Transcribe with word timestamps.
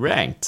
Ranked. 0.00 0.46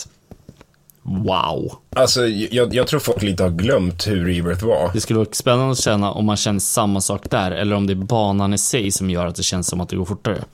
Wow. 1.02 1.72
Alltså, 1.96 2.26
jag, 2.26 2.74
jag 2.74 2.86
tror 2.86 3.00
folk 3.00 3.22
lite 3.22 3.42
har 3.42 3.50
glömt 3.50 4.06
hur 4.06 4.24
Rebirth 4.26 4.64
var. 4.64 4.90
Det 4.92 5.00
skulle 5.00 5.18
vara 5.18 5.28
spännande 5.32 5.72
att 5.72 5.78
känna 5.78 6.10
om 6.12 6.24
man 6.24 6.36
känner 6.36 6.60
samma 6.60 7.00
sak 7.00 7.30
där, 7.30 7.50
eller 7.50 7.76
om 7.76 7.86
det 7.86 7.92
är 7.92 7.94
banan 7.94 8.54
i 8.54 8.58
sig 8.58 8.90
som 8.90 9.10
gör 9.10 9.26
att 9.26 9.36
det 9.36 9.42
känns 9.42 9.68
som 9.68 9.80
att 9.80 9.88
det 9.88 9.96
går 9.96 10.04
fortare. 10.04 10.44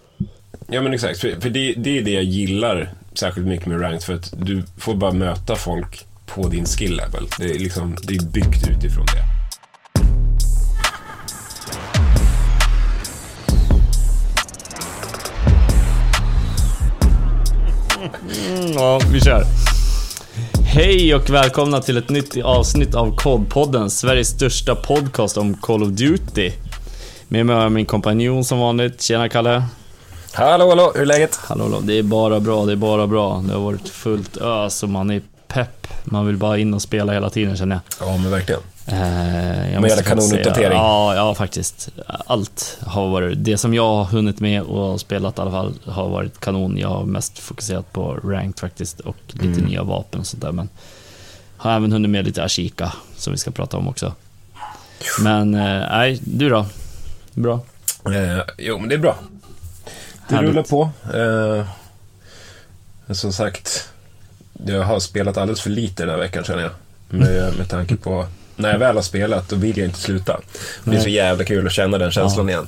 Ja, 0.67 0.81
men 0.81 0.95
exakt. 0.95 1.21
För, 1.21 1.41
för 1.41 1.51
det, 1.51 1.73
det 1.73 1.99
är 1.99 2.03
det 2.03 2.11
jag 2.11 2.25
gillar 2.25 2.93
särskilt 3.15 3.47
mycket 3.47 3.67
med 3.67 3.81
Ranked, 3.81 4.03
för 4.03 4.15
att 4.15 4.35
du 4.37 4.63
får 4.79 4.95
bara 4.95 5.13
möta 5.13 5.57
folk 5.57 6.07
på 6.27 6.49
din 6.49 6.65
skill 6.67 6.97
level. 6.97 7.27
Det 7.39 7.45
är, 7.45 7.59
liksom, 7.59 7.97
det 8.03 8.15
är 8.15 8.25
byggt 8.25 8.69
utifrån 8.69 9.07
det. 9.07 9.28
Mm, 18.59 18.73
ja, 18.73 19.01
vi 19.13 19.21
kör. 19.21 19.45
Hej 20.65 21.15
och 21.15 21.31
välkomna 21.31 21.81
till 21.81 21.97
ett 21.97 22.09
nytt 22.09 22.43
avsnitt 22.45 22.95
av 22.95 23.17
Kodpodden, 23.17 23.91
Sveriges 23.91 24.29
största 24.29 24.75
podcast 24.75 25.37
om 25.37 25.55
Call 25.55 25.83
of 25.83 25.89
Duty. 25.89 26.53
Med 27.29 27.47
mig 27.47 27.57
har 27.57 27.63
jag 27.63 27.73
min 27.73 27.87
kompanjon 27.87 28.45
som 28.45 28.59
vanligt. 28.59 29.03
Tjena 29.03 29.29
Kalle. 29.29 29.65
Hallå, 30.33 30.69
hallå, 30.69 30.93
hur 30.95 31.03
är 31.03 31.07
läget? 31.07 31.37
Hallå, 31.43 31.65
hallå. 31.65 31.81
Det 31.83 31.99
är 31.99 32.03
bara 32.03 32.41
bra, 32.41 32.67
det 32.67 32.73
är 32.73 32.77
bara 32.77 33.07
bra. 33.07 33.45
Det 33.49 33.53
har 33.53 33.61
varit 33.61 33.89
fullt 33.89 34.37
ös 34.37 34.83
och 34.83 34.89
man 34.89 35.11
är 35.11 35.23
pepp. 35.49 35.87
Man 36.05 36.27
vill 36.27 36.37
bara 36.37 36.59
in 36.59 36.75
och 36.75 36.83
spela 36.83 37.13
hela 37.13 37.31
tiden 37.31 37.57
känner 37.57 37.81
jag. 37.99 38.09
Ja, 38.09 38.17
men 38.17 38.31
verkligen. 38.31 38.61
Eh, 38.89 39.81
Med 39.81 40.05
kanonuppdatering. 40.05 40.79
Ja, 40.79 41.15
ja, 41.15 41.35
faktiskt. 41.35 41.89
Allt 42.07 42.79
har 42.87 43.09
varit, 43.09 43.45
det 43.45 43.59
som 43.59 43.75
jag 43.75 43.83
har 43.95 44.05
hunnit 44.05 44.41
med 44.41 44.63
och 44.63 45.01
spelat 45.01 45.39
i 45.39 45.41
alla 45.41 45.51
fall, 45.51 45.75
har 45.85 46.09
varit 46.09 46.41
kanon. 46.41 46.79
Jag 46.79 46.89
har 46.89 47.05
mest 47.05 47.39
fokuserat 47.39 47.93
på 47.93 48.15
ranked 48.15 48.61
faktiskt 48.61 49.01
och 49.01 49.17
lite 49.29 49.47
Mm. 49.47 49.65
nya 49.65 49.83
vapen 49.83 50.21
och 50.21 50.27
sånt 50.27 50.43
där. 50.43 50.53
Men 50.53 50.69
har 51.57 51.73
även 51.77 51.93
hunnit 51.93 52.11
med 52.11 52.25
lite 52.25 52.45
Ashika, 52.45 52.93
som 53.17 53.33
vi 53.33 53.39
ska 53.39 53.51
prata 53.51 53.77
om 53.77 53.89
också. 53.89 54.13
Men, 55.21 55.55
eh, 55.55 55.61
nej, 55.91 56.21
du 56.25 56.49
då? 56.49 56.67
Bra? 57.35 57.61
Eh, 58.07 58.41
jo, 58.59 58.79
men 58.79 58.89
det 58.89 58.95
är 58.95 58.99
bra. 58.99 59.17
Det 60.29 60.35
Härligt. 60.35 60.51
rullar 60.51 60.63
på. 60.63 60.91
Eh, 63.09 63.15
som 63.15 63.33
sagt, 63.33 63.89
jag 64.67 64.83
har 64.83 65.01
spelat 65.01 65.37
alldeles 65.37 65.61
för 65.61 65.71
lite 65.71 66.03
den 66.03 66.11
här 66.11 66.19
veckan 66.19 66.45
känner 66.45 66.63
jag. 66.63 66.71
Med, 67.09 67.55
med 67.59 67.69
tanke 67.69 67.97
på, 67.97 68.27
när 68.59 68.73
jag 68.73 68.79
väl 68.79 68.95
har 68.97 69.03
spelat, 69.03 69.49
då 69.49 69.57
vill 69.57 69.79
jag 69.79 69.87
inte 69.87 69.99
sluta. 69.99 70.41
Det 70.85 70.97
är 70.97 71.01
så 71.01 71.09
jävla 71.09 71.45
kul 71.45 71.67
att 71.67 71.73
känna 71.73 71.99
den 71.99 72.11
känslan 72.11 72.49
igen. 72.49 72.67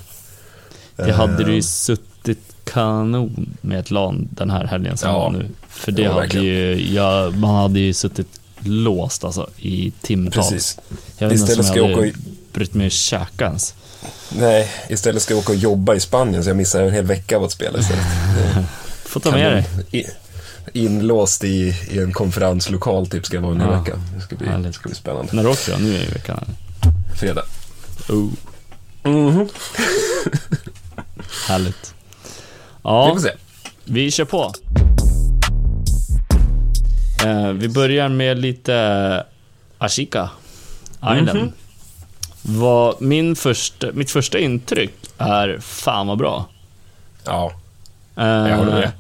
Det 0.97 1.13
hade 1.13 1.45
du 1.45 1.51
ju 1.53 1.59
Eh, 1.59 1.63
suttit 1.63 2.39
kanon 2.65 3.57
med 3.61 3.81
ett 3.81 3.91
LAN 3.91 4.29
den 4.31 4.51
här 4.51 4.65
helgen 4.65 4.97
som 4.97 5.11
Ja. 5.11 5.19
var 5.19 5.31
nu. 5.31 5.49
För 5.69 5.93
det 5.93 6.03
Ja, 6.03 6.13
hade 6.21 6.39
ju, 6.39 6.93
ja, 6.95 7.31
man 7.31 7.55
hade 7.57 7.81
ju 7.81 7.93
suttit 7.93 8.27
låst 8.65 9.25
alltså 9.25 9.49
i 9.59 9.93
timtals. 10.03 10.49
Precis. 10.51 10.79
Jag 11.19 11.33
Istället 11.33 11.59
om 11.59 11.65
ska 11.65 11.77
jag 11.77 11.91
jag 11.91 11.97
hade 11.97 12.09
åka 12.09 12.19
brytt 12.53 12.75
mig 12.75 12.87
att 12.87 12.93
käka 12.93 13.45
ens. 13.45 13.75
Nej, 14.29 14.69
istället 14.89 15.23
ska 15.23 15.35
jag 15.35 15.39
åka 15.39 15.53
och 15.53 15.59
jobba 15.59 15.95
i 15.95 16.01
Spanien 16.01 16.45
så 16.45 16.51
jag 16.51 16.57
missar 16.57 16.83
en 16.83 16.93
hel 16.93 17.05
vecka 17.07 17.37
av 17.37 17.45
att 17.45 17.53
spela 17.53 17.79
istället. 17.79 18.05
Får 19.05 19.21
ta 19.21 19.31
med 19.31 19.65
dig. 19.91 20.11
Inlåst 20.73 21.45
i, 21.45 21.75
i 21.91 21.99
en 21.99 22.13
konferenslokal 22.13 23.07
typ 23.07 23.27
ska 23.27 23.37
jag 23.37 23.43
vara 23.43 23.55
hel 23.55 23.63
Ja. 23.63 23.79
vecka. 23.81 23.97
Det 24.15 24.21
ska 24.21 24.37
bli, 24.37 24.47
Härligt. 24.49 24.67
det 24.67 24.73
ska 24.73 24.89
bli 24.89 24.97
spännande. 24.97 25.33
När 25.33 25.47
åker 25.47 25.73
jag? 25.73 25.81
Nu 25.81 25.89
i 25.95 26.07
veckan? 26.07 26.45
Fredag. 27.17 27.43
Oh, 28.09 28.31
Mhm. 29.03 29.49
härligt. 31.49 31.95
Vi 31.95 32.81
Ja, 32.83 33.13
får 33.15 33.21
se. 33.21 33.31
vi 33.85 34.11
kör 34.11 34.25
på. 34.25 34.53
Eh, 37.25 37.49
vi 37.49 37.69
börjar 37.69 38.09
med 38.09 38.39
lite 38.39 39.25
Ashika 39.79 40.31
Island. 41.03 41.39
Mhm. 41.39 41.53
Vad 42.43 43.03
min 43.03 43.37
första, 43.37 43.87
mitt 43.93 44.11
första 44.11 44.39
intryck 44.39 44.95
är 45.19 45.59
fan 45.61 46.07
vad 46.07 46.19
bra. 46.19 46.47
Ja, 47.25 47.53
Eh, 48.17 48.25
Jag 48.27 48.57
håller 48.57 48.73
med. 48.73 48.91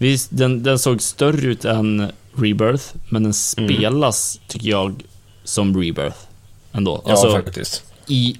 Visst, 0.00 0.28
den, 0.32 0.62
den 0.62 0.78
såg 0.78 1.02
större 1.02 1.46
ut 1.46 1.64
än 1.64 2.12
Rebirth, 2.34 2.84
men 3.08 3.22
den 3.22 3.32
Mm. 3.58 3.68
spelas, 3.68 4.40
tycker 4.48 4.68
jag, 4.68 5.02
som 5.44 5.76
Rebirth. 5.82 6.16
Ändå. 6.72 7.02
ja 7.04 7.10
Alltså, 7.10 7.30
faktiskt. 7.32 7.84
i, 8.06 8.36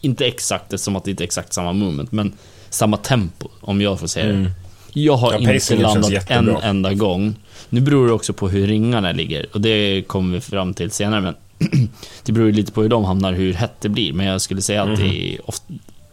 inte 0.00 0.24
exakt, 0.26 0.72
eftersom 0.72 0.96
att 0.96 1.04
det 1.04 1.10
inte 1.10 1.22
är 1.22 1.26
exakt 1.26 1.52
samma 1.52 1.72
moment, 1.72 2.12
men 2.12 2.32
samma 2.70 2.96
tempo, 2.96 3.48
om 3.60 3.80
jag 3.80 4.00
får 4.00 4.06
säga 4.06 4.26
det. 4.26 4.32
Mm. 4.32 4.50
Jag 4.92 5.16
har 5.16 5.32
Ja, 5.32 5.52
inte 5.52 5.76
landat 5.76 6.30
en 6.30 6.48
enda 6.48 6.94
gång. 6.94 7.34
Nu 7.68 7.80
beror 7.80 8.06
det 8.06 8.12
också 8.12 8.32
på 8.32 8.48
hur 8.48 8.66
ringarna 8.66 9.12
ligger, 9.12 9.46
och 9.52 9.60
det 9.60 10.02
kommer 10.06 10.34
vi 10.34 10.40
fram 10.40 10.74
till 10.74 10.90
senare, 10.90 11.20
men 11.20 11.34
det 12.24 12.32
beror 12.32 12.52
lite 12.52 12.72
på 12.72 12.82
hur 12.82 12.88
de 12.88 13.04
hamnar, 13.04 13.32
hur 13.32 13.52
hett 13.52 13.80
det 13.80 13.88
blir. 13.88 14.12
Men 14.12 14.26
jag 14.26 14.40
skulle 14.40 14.62
säga 14.62 14.82
att 14.82 14.96
det 14.96 15.04
Mhm. 15.04 15.12
är 15.16 15.48
ofta, 15.48 15.64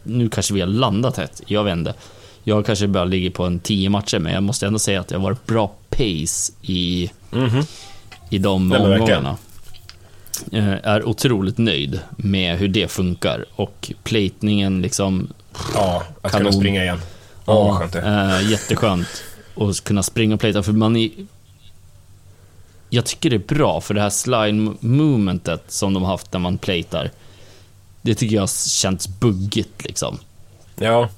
Nu 0.04 0.28
kanske 0.28 0.54
vi 0.54 0.60
har 0.60 0.66
landat 0.68 1.16
hett, 1.16 1.42
jag 1.46 1.64
vet 1.64 1.72
inte. 1.72 1.94
Jag 2.44 2.66
kanske 2.66 2.86
bara 2.86 3.04
ligger 3.04 3.30
på 3.30 3.44
en 3.44 3.60
10 3.60 3.88
matcher, 3.90 4.18
men 4.18 4.32
jag 4.32 4.42
måste 4.42 4.66
ändå 4.66 4.78
säga 4.78 5.00
att 5.00 5.08
det 5.08 5.14
har 5.16 5.22
varit 5.22 5.46
bra 5.46 5.72
pace 5.90 6.52
i, 6.62 7.10
Mhm. 7.30 7.62
i 8.30 8.38
de 8.38 8.68
Nej, 8.68 8.78
omgångarna. 8.80 9.36
Eh, 10.52 10.68
Är 10.82 11.04
otroligt 11.08 11.58
nöjd 11.58 12.00
med 12.16 12.58
hur 12.58 12.68
det 12.68 12.88
funkar 12.88 13.44
och 13.56 13.92
platningen 14.02 14.82
liksom 14.82 15.28
Ja, 15.74 16.02
att 16.22 16.32
Kanon. 16.32 16.44
kunna 16.46 16.52
springa 16.60 16.82
igen. 16.82 17.00
Åh, 17.46 17.68
vad 17.68 17.78
skönt 17.78 17.92
det 17.92 18.00
eh, 18.42 18.50
jätteskönt. 18.50 19.08
att 19.56 19.80
kunna 19.84 20.02
springa 20.02 20.34
och 20.34 20.40
plata, 20.40 20.62
för 20.62 20.72
man 20.72 20.96
är... 20.96 21.10
Jag 22.90 23.04
tycker 23.04 23.30
det 23.30 23.36
är 23.36 23.54
bra, 23.54 23.80
för 23.80 23.94
det 23.94 24.00
här 24.00 24.10
slide 24.10 24.52
movementet 24.80 25.62
som 25.68 25.94
de 25.94 26.02
har 26.02 26.10
haft 26.10 26.32
när 26.32 26.40
man 26.40 26.58
platar, 26.58 27.10
det 28.02 28.14
tycker 28.14 28.36
jag 28.36 28.50
känns 28.50 29.08
buggigt 29.08 29.84
liksom. 29.84 30.18
Ja, 30.76 31.08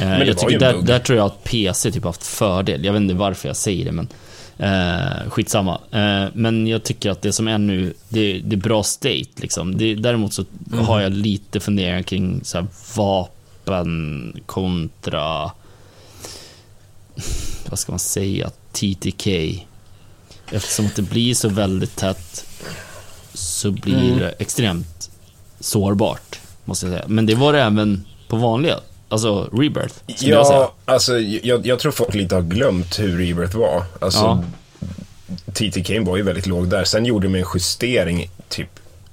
Eh, 0.00 0.08
var 0.08 0.24
jag 0.24 0.38
tycker 0.38 0.58
där, 0.58 0.82
där 0.82 0.98
tror 0.98 1.18
jag 1.18 1.26
att 1.26 1.44
PC 1.44 1.90
typ 1.92 2.04
haft 2.04 2.26
fördel. 2.26 2.84
Jag 2.84 2.92
vet 2.92 3.02
inte 3.02 3.14
varför 3.14 3.48
jag 3.48 3.56
säger 3.56 3.84
det, 3.84 3.92
men 3.92 4.08
eh, 4.58 5.30
skitsamma. 5.30 5.80
Eh, 5.90 6.24
men 6.34 6.66
jag 6.66 6.82
tycker 6.82 7.10
att 7.10 7.22
det 7.22 7.32
som 7.32 7.48
är 7.48 7.58
nu, 7.58 7.94
det, 8.08 8.40
det 8.44 8.56
är 8.56 8.60
bra 8.60 8.82
state 8.82 9.28
liksom. 9.36 9.76
Det, 9.78 9.94
däremot 9.94 10.32
så 10.32 10.44
Mm. 10.72 10.84
har 10.86 11.00
jag 11.00 11.12
lite 11.12 11.60
funderingar 11.60 12.02
kring 12.02 12.40
så 12.44 12.58
här, 12.58 12.66
vapen 12.96 14.36
kontra, 14.46 15.50
vad 17.68 17.78
ska 17.78 17.92
man 17.92 17.98
säga, 17.98 18.50
TTK. 18.72 19.26
Eftersom 20.52 20.86
att 20.86 20.96
det 20.96 21.02
blir 21.02 21.34
så 21.34 21.48
väldigt 21.48 21.96
tätt 21.96 22.46
så 23.34 23.70
blir 23.70 24.04
Mm. 24.04 24.18
det 24.18 24.34
extremt 24.38 25.10
sårbart, 25.60 26.40
måste 26.64 26.86
jag 26.86 26.94
säga. 26.94 27.04
Men 27.08 27.26
det 27.26 27.34
var 27.34 27.52
det 27.52 27.62
även 27.62 28.04
på 28.28 28.36
vanliga, 28.36 28.80
alltså 29.14 29.48
Rebirth, 29.52 29.94
skulle 30.16 30.30
jag 30.32 30.46
säga. 30.46 30.58
ja 30.58 30.74
alltså, 30.84 31.18
jag, 31.18 31.66
jag 31.66 31.78
tror 31.78 31.92
folk 31.92 32.14
lite 32.14 32.34
har 32.34 32.42
glömt 32.42 32.98
hur 32.98 33.18
Rebirth 33.18 33.56
var. 33.56 33.84
Alltså, 34.00 34.20
Ja. 34.20 34.44
TT 35.52 35.82
Kane 35.84 36.00
var 36.00 36.16
ju 36.16 36.22
väldigt 36.22 36.46
låg 36.46 36.68
där. 36.68 36.84
Sen 36.84 37.04
gjorde 37.06 37.26
de 37.28 37.34
en 37.34 37.44
justering 37.54 38.30
typ 38.48 38.68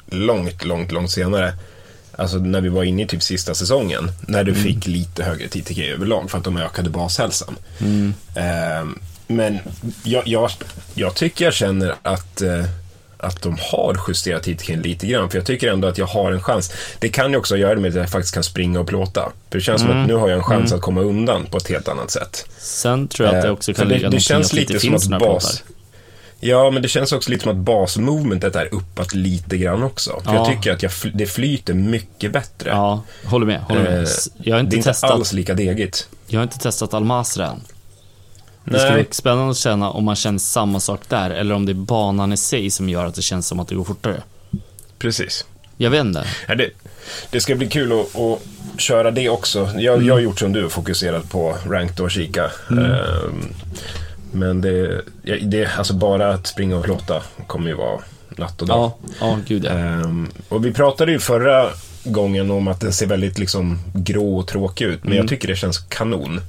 långt, 0.10 0.66
långt, 0.66 0.92
långt 0.92 1.12
senare. 1.12 1.54
Alltså 2.16 2.38
när 2.38 2.62
vi 2.62 2.70
var 2.70 2.84
inne 2.84 3.04
i 3.04 3.08
typ 3.08 3.24
sista 3.24 3.54
säsongen. 3.56 4.12
När 4.28 4.44
du 4.44 4.56
fick 4.56 4.88
lite 4.88 5.24
högre 5.24 5.48
TTK 5.48 5.80
överlag 5.94 6.32
för 6.32 6.38
att 6.38 6.44
de 6.44 6.58
ökade 6.58 6.90
bashälsan. 6.90 7.56
Ehm, 8.36 9.00
men 9.28 9.60
jag, 10.04 10.28
jag, 10.28 10.52
jag 10.94 11.16
tycker 11.16 11.46
jag 11.46 11.54
känner 11.54 11.96
att, 12.02 12.42
eh, 12.42 12.66
att 13.22 13.42
de 13.42 13.58
har 13.72 13.98
justerat 14.08 14.44
TTK 14.44 14.76
lite 14.76 15.08
grann. 15.08 15.30
För 15.30 15.38
jag 15.38 15.46
tycker 15.46 15.72
ändå 15.72 15.88
att 15.88 15.98
jag 15.98 16.06
har 16.06 16.32
en 16.32 16.42
chans. 16.44 16.74
Det 17.00 17.09
kan 17.09 17.32
ju 17.32 17.38
också 17.38 17.58
göra 17.58 17.76
det 17.76 17.82
med 17.82 17.90
att 17.90 17.96
jag 17.96 18.09
faktiskt 18.09 18.34
kan 18.34 18.44
springa 18.44 18.80
och 18.80 18.88
plåta. 18.88 19.32
För 19.50 19.58
det 19.58 19.64
känns 19.64 19.82
som 19.82 19.90
att 20.02 20.08
nu 20.08 20.14
har 20.14 20.30
jag 20.30 20.38
en 20.38 20.44
chans 20.44 20.72
att 20.74 20.82
komma 20.82 21.02
undan 21.02 21.46
på 21.46 21.58
ett 21.58 21.68
helt 21.70 21.88
annat 21.88 22.12
sätt. 22.12 22.46
Sen 22.58 23.08
tror 23.08 23.28
jag 23.28 23.36
att 23.36 23.42
det 23.42 23.48
Eh, 23.48 23.54
också 23.54 23.74
kan 23.74 23.88
ligga 23.88 24.09
det 24.09 24.20
känns 24.20 24.52
det 24.52 24.62
inte 24.62 24.74
lite 24.74 25.00
som 25.00 25.14
att 25.14 25.20
bas... 25.20 25.64
Ja, 26.44 26.72
men 26.72 26.82
det 26.82 26.88
känns 26.88 27.12
också 27.12 27.29
lite 27.32 27.44
som 27.44 27.52
att 27.52 27.58
basmovementet 27.58 28.56
är 28.56 28.73
uppåt 28.73 29.14
lite 29.14 29.58
grann 29.58 29.84
också. 29.84 30.22
För 30.26 30.34
Ja. 30.34 30.35
jag 30.35 30.46
tycker 30.47 30.72
att 30.73 30.84
jag, 30.84 30.91
fl- 30.91 31.12
det 31.14 31.26
flyter 31.26 31.73
mycket 31.73 32.34
bättre. 32.34 32.70
Ja, 32.70 33.03
håller 33.26 33.46
med. 33.46 33.59
Håller 33.62 33.84
med. 33.84 34.03
Eh, 34.03 34.09
Jag 34.44 34.56
har 34.56 34.59
det 34.59 34.59
är 34.59 34.59
inte, 34.59 34.76
inte 34.76 34.90
testat, 34.90 35.12
alls 35.12 35.34
lika 35.34 35.53
degigt. 35.53 36.08
jag 36.28 36.40
har 36.40 36.44
inte 36.44 36.58
testat 36.59 36.94
Almasra 36.94 37.47
än. 37.47 37.62
Det 38.63 38.79
skulle 38.79 38.96
vara 38.96 39.05
spännande 39.11 39.52
att 39.52 39.58
känna 39.58 39.90
om 39.90 40.03
man 40.03 40.16
känner 40.16 40.40
samma 40.40 40.79
sak 40.79 41.02
där, 41.08 41.29
eller 41.29 41.55
om 41.55 41.66
det 41.66 41.72
är 41.72 41.73
banan 41.73 42.34
i 42.34 42.37
sig 42.37 42.69
som 42.69 42.90
gör 42.90 43.05
att 43.05 43.16
det 43.16 43.22
känns 43.22 43.47
som 43.47 43.59
att 43.59 43.67
det 43.67 43.75
går 43.75 43.84
fortare. 43.84 44.22
Precis. 44.99 45.46
Jag 45.78 45.90
vet 45.90 46.02
inte. 46.02 46.25
Ja, 46.47 46.55
det, 46.55 46.69
det 47.29 47.41
ska 47.41 47.55
bli 47.55 47.67
kul 47.67 47.91
att, 47.91 48.16
att 48.16 48.40
köra 48.78 49.11
det 49.11 49.29
också. 49.29 49.69
Jag, 49.78 50.03
jag 50.03 50.13
har 50.13 50.22
gjort 50.22 50.40
som 50.40 50.53
du, 50.53 50.69
fokuserat 50.69 51.29
på 51.29 51.58
ranked 51.67 51.99
och 51.99 52.11
kika. 52.11 52.52
Ehm, 52.69 53.53
men 54.31 54.61
det, 54.61 55.02
det, 55.41 55.78
alltså 55.78 55.93
bara 55.93 56.34
att 56.34 56.47
springa 56.47 56.78
och 56.78 56.84
plåta 56.84 57.22
kommer 57.47 57.69
ju 57.69 57.75
vara 57.75 58.02
natt 58.29 58.61
och 58.61 58.67
dag. 58.67 58.78
Ja, 58.78 58.97
ja 59.19 59.37
gud 59.47 59.66
ja. 59.66 59.72
Ehm, 59.72 60.29
och 60.49 60.66
vi 60.66 60.73
pratade 60.73 61.11
ju 61.11 61.19
förra 61.19 61.69
gången 62.03 62.52
om 62.52 62.67
att 62.67 62.79
den 62.79 62.93
ser 62.93 63.08
väldigt 63.08 63.40
liksom 63.40 63.79
grå 63.93 64.37
och 64.37 64.47
tråkig 64.47 64.85
ut, 64.85 65.03
men 65.03 65.17
jag 65.17 65.28
tycker 65.28 65.47
det 65.47 65.55
känns 65.55 65.78
kanon. 65.78 66.41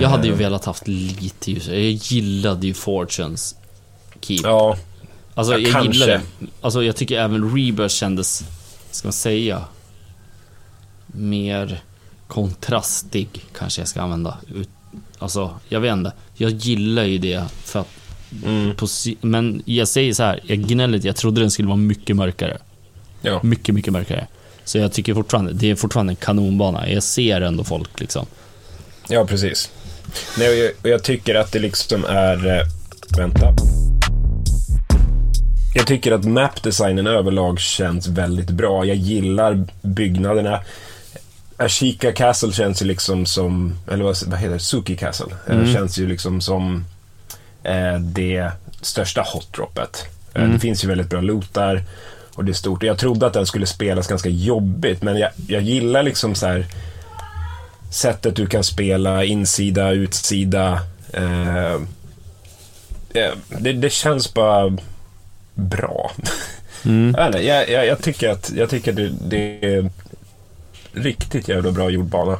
Jag 0.00 0.08
hade 0.08 0.26
ju 0.26 0.32
Eh, 0.32 0.38
velat 0.38 0.64
haft 0.64 0.88
lite 0.88 1.50
ljus. 1.50 1.66
Jag 1.66 1.78
gillade 1.80 2.66
ju 2.66 2.74
Fortunes 2.74 3.54
Keep. 4.20 4.40
Ja, 4.42 4.76
alltså, 5.34 5.52
ja, 5.52 5.58
jag 5.58 5.72
kanske. 5.72 5.92
gillade 5.92 6.20
Alltså, 6.60 6.82
jag 6.84 6.96
tycker 6.96 7.18
även 7.20 7.56
Rebirth 7.56 7.94
kändes, 7.94 8.44
ska 8.90 9.08
man 9.08 9.12
säga, 9.12 9.64
mer 11.06 11.80
kontrastig, 12.28 13.28
kanske 13.58 13.80
jag 13.80 13.88
ska 13.88 14.02
använda. 14.02 14.38
Ut- 14.54 14.68
Alltså, 15.18 15.54
jag 15.68 15.80
vet 15.80 15.92
inte. 15.92 16.12
Jag 16.34 16.50
gillar 16.50 17.04
ju 17.04 17.18
det 17.18 17.44
för 17.64 17.80
att 17.80 17.88
mm, 18.44 18.74
men 19.20 19.62
jag 19.64 19.88
säger 19.88 20.14
så 20.14 20.22
här, 20.22 20.40
jag 20.46 20.58
gnäller 20.58 21.00
jag 21.06 21.16
trodde 21.16 21.40
den 21.40 21.50
skulle 21.50 21.68
vara 21.68 21.76
mycket 21.76 22.16
mörkare. 22.16 22.58
ja. 23.22 23.40
Mycket, 23.42 23.74
mycket 23.74 23.92
mörkare. 23.92 24.26
Så 24.64 24.78
jag 24.78 24.92
tycker 24.92 25.14
fortfarande, 25.14 25.52
det 25.52 25.70
är 25.70 25.74
fortfarande 25.74 26.12
en 26.12 26.16
kanonbana. 26.16 26.88
Jag 26.88 27.02
ser 27.02 27.40
ändå 27.40 27.64
folk 27.64 28.00
liksom. 28.00 28.26
ja 29.08 29.26
precis. 29.26 29.70
Nej, 30.38 30.58
jag, 30.58 30.92
jag 30.92 31.02
tycker 31.02 31.34
att 31.34 31.52
det 31.52 31.58
liksom 31.58 32.04
är... 32.04 32.58
Eh, 32.58 32.66
vänta. 33.18 33.54
Jag 35.74 35.86
tycker 35.86 36.12
att 36.12 36.24
mapdesignen 36.24 37.06
överlag 37.06 37.60
känns 37.60 38.08
väldigt 38.08 38.50
bra. 38.50 38.84
Jag 38.84 38.96
gillar 38.96 39.64
byggnaderna. 39.82 40.60
Ashika 41.56 42.12
Castle 42.12 42.52
känns 42.52 42.82
ju 42.82 42.86
liksom 42.86 43.26
som, 43.26 43.74
eller 43.92 44.04
vad, 44.04 44.16
vad 44.26 44.38
heter 44.38 44.52
det, 44.54 44.60
Suki 44.60 44.96
Castle. 44.96 45.26
Eh, 45.48 45.54
Mm. 45.56 45.72
Känns 45.72 45.98
ju 45.98 46.06
liksom 46.08 46.40
som 46.40 46.84
eh, 47.62 47.98
det 48.00 48.50
största 48.80 49.22
hotdroppet. 49.22 50.04
Eh, 50.34 50.40
Mm. 50.42 50.52
Det 50.52 50.58
finns 50.58 50.84
ju 50.84 50.88
väldigt 50.88 51.10
bra 51.10 51.20
loot 51.20 51.54
där 51.54 51.82
och 52.34 52.44
det 52.44 52.52
är 52.52 52.54
stort. 52.54 52.82
Jag 52.82 52.98
trodde 52.98 53.26
att 53.26 53.32
den 53.32 53.46
skulle 53.46 53.66
spelas 53.66 54.06
ganska 54.08 54.28
jobbigt, 54.28 55.02
men 55.02 55.18
jag, 55.18 55.30
jag 55.48 55.62
gillar 55.62 56.02
liksom 56.02 56.34
så 56.34 56.46
här 56.46 56.66
sättet 57.92 58.36
du 58.36 58.46
kan 58.46 58.64
spela 58.64 59.24
insida, 59.24 59.90
utsida. 59.90 60.80
Eh, 61.12 61.80
det, 63.48 63.72
det 63.72 63.90
känns 63.90 64.34
bara 64.34 64.76
bra. 65.54 66.12
Mm. 66.84 67.14
Jag, 67.18 67.44
jag, 67.44 67.86
jag, 67.86 68.02
tycker 68.02 68.28
att, 68.28 68.52
jag 68.56 68.70
tycker 68.70 68.92
det, 68.92 69.12
det 69.28 69.64
är 69.74 69.90
riktigt 70.92 71.48
jävla 71.48 71.72
bra 71.72 71.90
gjord 71.90 72.06
bana. 72.06 72.38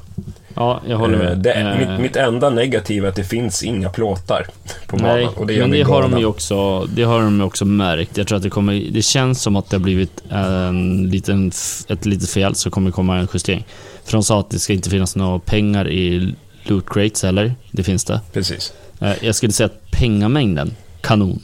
Ja, 0.55 0.81
jag 0.89 0.99
håller 0.99 1.15
Eh, 1.19 1.25
med. 1.25 1.39
Det, 1.39 1.53
Eh, 1.53 1.79
mitt, 1.79 2.01
mitt 2.01 2.17
enda 2.17 2.51
negativ 2.51 3.05
är 3.05 3.09
att 3.09 3.15
det 3.15 3.25
finns 3.25 3.63
inga 3.63 3.91
plåtar 3.91 4.47
på 4.87 4.97
Nej, 4.97 5.25
banan. 5.25 5.35
Och 5.39 5.47
det 5.47 5.61
men 5.61 5.71
det 5.71 5.83
har 5.83 6.03
de 6.03 6.19
ju 6.19 6.25
också, 6.25 6.85
det 6.85 7.03
har 7.03 7.21
de 7.23 7.41
också 7.41 7.65
märkt. 7.65 8.17
Jag 8.17 8.27
tror 8.27 8.37
att 8.37 8.43
det 8.43 8.51
kommer, 8.51 8.73
det 8.91 9.03
känns 9.03 9.43
som 9.43 9.57
att 9.57 9.71
det 9.71 9.77
har 9.77 9.83
blivit 9.83 10.23
en 10.31 11.11
liten, 11.11 11.53
ett 11.89 12.07
litet 12.07 12.31
fel, 12.31 12.55
så 12.55 12.71
kommer 12.71 12.91
det 12.91 12.93
komma 12.93 13.19
en 13.19 13.29
justering. 13.35 13.65
För 14.05 14.13
de 14.13 14.23
sa 14.23 14.41
att 14.41 14.51
det 14.51 14.59
ska 14.59 14.73
inte 14.73 14.91
finnas 14.91 15.17
några 15.17 15.39
pengar 15.39 15.89
i 15.91 16.35
loot 16.65 16.85
crates 16.89 17.23
heller. 17.23 17.55
Det 17.71 17.83
finns 17.83 18.05
det. 18.05 18.21
Precis. 18.33 18.73
Eh, 19.01 19.13
Jag 19.25 19.35
skulle 19.35 19.53
säga 19.53 19.67
att 19.67 19.91
pengamängden, 19.91 20.77
kanon. 21.01 21.43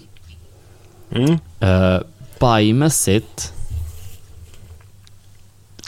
Mm. 1.12 1.30
Uh, 1.62 2.00
Buymässigt 2.38 3.52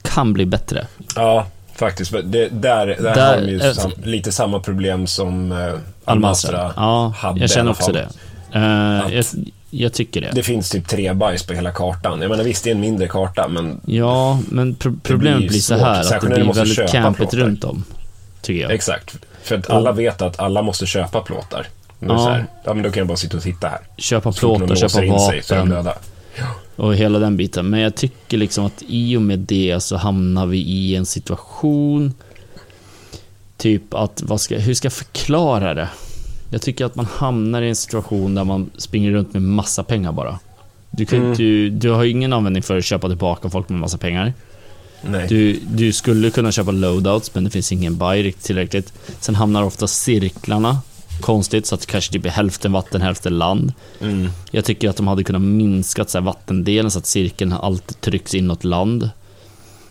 kan 0.02 0.32
bli 0.32 0.46
bättre. 0.46 0.87
Ja, 1.17 1.46
faktiskt. 1.81 2.12
Det, 2.12 2.49
där 2.49 2.87
där, 2.87 2.87
Där- 3.03 3.27
har 3.37 3.41
de 3.41 3.49
ju 3.53 3.61
eh, 3.61 3.73
sam, 3.73 3.93
lite 4.05 4.32
samma 4.32 4.61
problem 4.61 5.06
som 5.06 5.53
eh, 5.53 5.75
Almasra. 6.05 6.73
Ja, 6.77 7.15
hade 7.19 7.41
jag 7.41 7.50
känner 7.50 7.71
också 7.71 7.93
det. 7.93 8.05
Att- 8.06 9.12
jag, 9.12 9.25
jag 9.71 9.93
tycker 9.93 10.21
det. 10.21 10.31
Det 10.35 10.43
finns 10.43 10.71
typ 10.71 10.88
tre 10.88 11.12
bajs 11.12 11.43
på 11.47 11.53
hela 11.55 11.71
kartan. 11.73 12.21
Jag 12.23 12.31
menar 12.31 12.44
visst, 12.44 12.65
det 12.65 12.71
är 12.71 12.75
en 12.75 12.81
mindre 12.81 13.09
karta, 13.09 13.49
men 13.49 13.81
Ja, 13.87 14.41
men 14.49 14.75
pro- 14.75 14.97
problemet 15.03 15.38
blir 15.38 15.49
blir 15.49 15.61
så 15.61 15.75
svårt, 15.75 15.87
här 15.87 16.00
att 16.00 16.06
särskilt 16.06 16.31
det 16.31 16.35
blir 16.37 16.44
måste 16.47 16.61
väldigt 16.61 16.91
campigt 16.91 17.35
runt 17.35 17.65
om. 17.65 17.85
Tycker 18.43 18.62
jag. 18.62 18.71
exakt. 18.71 19.17
För 19.43 19.59
att 19.59 19.71
alla 19.71 19.93
vet 19.93 20.23
att 20.23 20.41
alla 20.41 20.62
måste 20.62 20.87
köpa 20.87 21.21
plåtar. 21.21 21.67
Men 21.99 22.11
Ja. 22.11 22.17
ja. 22.17 22.25
Så 22.25 22.31
här, 22.31 22.47
ja, 22.65 22.75
men 22.75 22.82
då 22.82 22.91
kan 22.91 23.00
jag 23.00 23.06
bara 23.06 23.17
sitta 23.17 23.37
och 23.37 23.43
titta 23.43 23.69
här. 23.69 23.79
Köpa 23.97 24.32
plåtar, 24.32 24.75
köpa 24.75 25.05
in 25.05 25.19
sig 25.21 25.43
så 25.43 25.55
är 25.55 25.59
de 25.59 25.69
vapen 25.71 25.85
döda. 25.85 25.94
Och 26.81 26.97
hela 26.97 27.19
den 27.19 27.37
biten. 27.37 27.71
Men 27.71 27.81
jag 27.81 27.94
tycker 27.94 28.38
liksom 28.38 28.65
att 28.65 28.82
i 28.88 29.17
och 29.17 29.23
med 29.23 29.38
det 29.38 29.81
så 29.81 29.97
hamnar 29.97 30.47
vi 30.47 30.59
i 30.59 30.94
en 30.97 31.06
situation 31.06 32.15
Typ 33.56 33.94
att, 33.94 34.23
vad 34.27 34.41
ska, 34.41 34.59
hur 34.59 34.75
ska 34.75 34.87
jag 34.87 34.93
förklara 34.93 35.75
det? 35.75 35.88
Jag 36.50 36.62
tycker 36.62 36.85
att 36.85 36.94
man 36.94 37.06
hamnar 37.06 37.62
i 37.62 37.69
en 37.69 37.77
situation 37.77 38.35
där 38.35 38.44
man 38.44 38.71
springer 38.77 39.11
runt 39.11 39.32
med 39.32 39.43
massa 39.43 39.82
pengar 39.82 40.12
bara. 40.12 40.38
Du, 40.91 41.06
kan, 41.06 41.19
Mm. 41.19 41.37
du, 41.37 41.71
du 41.71 41.91
har 41.91 42.05
ingen 42.05 42.32
användning 42.32 42.62
för 42.62 42.79
att 42.79 42.85
köpa 42.85 43.09
tillbaka 43.09 43.50
folk 43.50 43.69
med 43.69 43.81
massa 43.81 43.99
pengar. 43.99 44.32
Nej. 45.03 45.27
Du, 45.29 45.61
du 45.69 45.93
skulle 45.93 46.31
kunna 46.31 46.53
köpa 46.53 46.71
loadouts, 46.71 47.35
men 47.35 47.44
det 47.44 47.50
finns 47.50 47.73
ingen 47.73 47.97
buy 47.99 48.32
tillräckligt. 48.32 48.93
Sen 49.21 49.35
hamnar 49.35 49.62
ofta 49.62 49.87
cirklarna 49.87 50.79
konstigt, 51.20 51.67
så 51.67 51.75
att 51.75 51.87
kanske 51.87 52.12
typ 52.12 52.26
är 52.26 52.31
hälften 52.31 52.72
vatten, 52.72 53.00
hälften 53.02 53.38
land. 53.38 53.72
Mm. 54.00 54.28
Jag 54.50 54.64
tycker 54.64 54.88
att 54.88 54.96
de 54.96 55.08
hade 55.08 55.25
kunnat 55.25 55.43
minska 55.43 56.05
så 56.05 56.19
här, 56.19 56.25
vattendelen 56.25 56.90
så 56.90 56.99
att 56.99 57.06
cirkeln 57.06 57.52
alltid 57.52 58.00
trycks 58.00 58.34
inåt 58.34 58.64
land. 58.64 59.11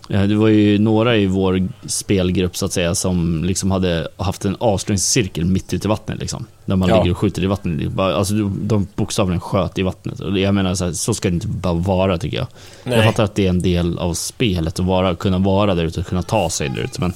Eh, 0.09 0.23
Det 0.23 0.35
var 0.35 0.47
ju 0.47 0.79
några 0.79 1.17
i 1.17 1.25
vår 1.25 1.67
spelgrupp 1.85 2.57
så 2.57 2.65
att 2.65 2.73
säga 2.73 2.95
som 2.95 3.43
liksom 3.43 3.71
hade 3.71 4.07
haft 4.17 4.45
en 4.45 4.55
avslutningscirkel 4.59 5.45
mitt 5.45 5.73
ute 5.73 5.87
i 5.87 5.89
vattnet 5.89 6.19
liksom. 6.19 6.45
Där 6.65 6.75
man 6.75 6.89
Ja. 6.89 6.97
ligger 6.97 7.11
och 7.11 7.17
skjuter 7.17 7.43
i 7.43 7.45
vattnet. 7.45 7.99
Alltså 7.99 8.33
de- 8.33 8.87
bokstavligen 8.95 9.41
sköt 9.41 9.77
i 9.77 9.81
vattnet. 9.81 10.19
Och 10.19 10.39
jag 10.39 10.53
menar 10.55 10.75
så, 10.75 10.85
här, 10.85 10.91
så 10.91 11.13
ska 11.13 11.29
det 11.29 11.33
inte 11.33 11.47
bara 11.47 11.73
vara 11.73 12.17
tycker 12.17 12.37
jag. 12.37 12.47
Jag 12.83 12.89
Nej. 12.97 13.03
fattar 13.05 13.23
att 13.23 13.35
det 13.35 13.45
är 13.45 13.49
en 13.49 13.61
del 13.61 13.99
av 13.99 14.13
spelet 14.13 14.79
att 14.79 14.85
vara, 14.85 15.15
kunna 15.15 15.37
vara 15.37 15.75
där 15.75 15.83
ute 15.83 15.99
och 15.99 16.05
kunna 16.05 16.23
ta 16.23 16.49
sig 16.49 16.69
där 16.69 16.81
ute. 16.81 17.01
Men 17.01 17.13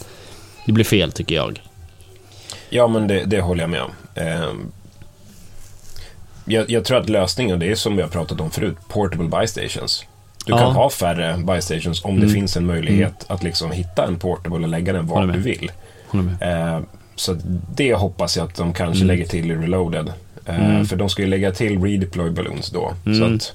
det 0.65 0.71
blir 0.71 0.85
fel 0.85 1.11
tycker 1.11 1.35
jag. 1.35 1.61
Ja, 2.69 2.87
men 2.87 3.07
det, 3.07 3.23
det 3.25 3.41
håller 3.41 3.61
jag 3.63 3.69
med 3.69 3.81
om. 3.81 3.91
Ehm, 4.15 4.71
jag, 6.45 6.69
jag 6.71 6.85
tror 6.85 6.97
att 6.97 7.09
lösningen, 7.09 7.59
det 7.59 7.71
är 7.71 7.75
som 7.75 7.95
vi 7.95 8.01
har 8.01 8.09
pratat 8.09 8.41
om 8.41 8.51
förut, 8.51 8.77
portable 8.87 9.27
buy 9.27 9.47
stations. 9.47 10.05
Du 10.45 10.51
Ja. 10.53 10.57
kan 10.57 10.71
ha 10.71 10.89
färre 10.89 11.37
buy 11.47 11.61
stations 11.61 12.05
om 12.05 12.15
det 12.15 12.21
Mm. 12.25 12.33
finns 12.33 12.57
en 12.57 12.65
möjlighet 12.65 13.25
att 13.27 13.43
liksom 13.43 13.71
hitta 13.71 14.05
en 14.05 14.19
portable 14.19 14.59
och 14.63 14.67
lägga 14.67 14.93
den 14.93 15.07
var 15.07 15.27
du 15.27 15.39
vill. 15.39 15.71
Ehm, 16.41 16.85
så 17.15 17.37
det 17.75 17.93
hoppas 17.93 18.37
jag 18.37 18.47
att 18.47 18.55
de 18.55 18.73
kanske 18.73 19.03
Mm. 19.03 19.07
lägger 19.07 19.25
till 19.29 19.51
i 19.51 19.55
Reloaded. 19.55 20.13
Ehm, 20.45 20.61
Mm. 20.65 20.85
För 20.85 20.95
de 20.95 21.09
ska 21.09 21.21
ju 21.21 21.27
lägga 21.27 21.51
till 21.51 21.83
redeploy 21.83 22.29
balloons 22.29 22.69
då. 22.69 22.93
Så 23.03 23.09
Mm. 23.09 23.35
att, 23.35 23.53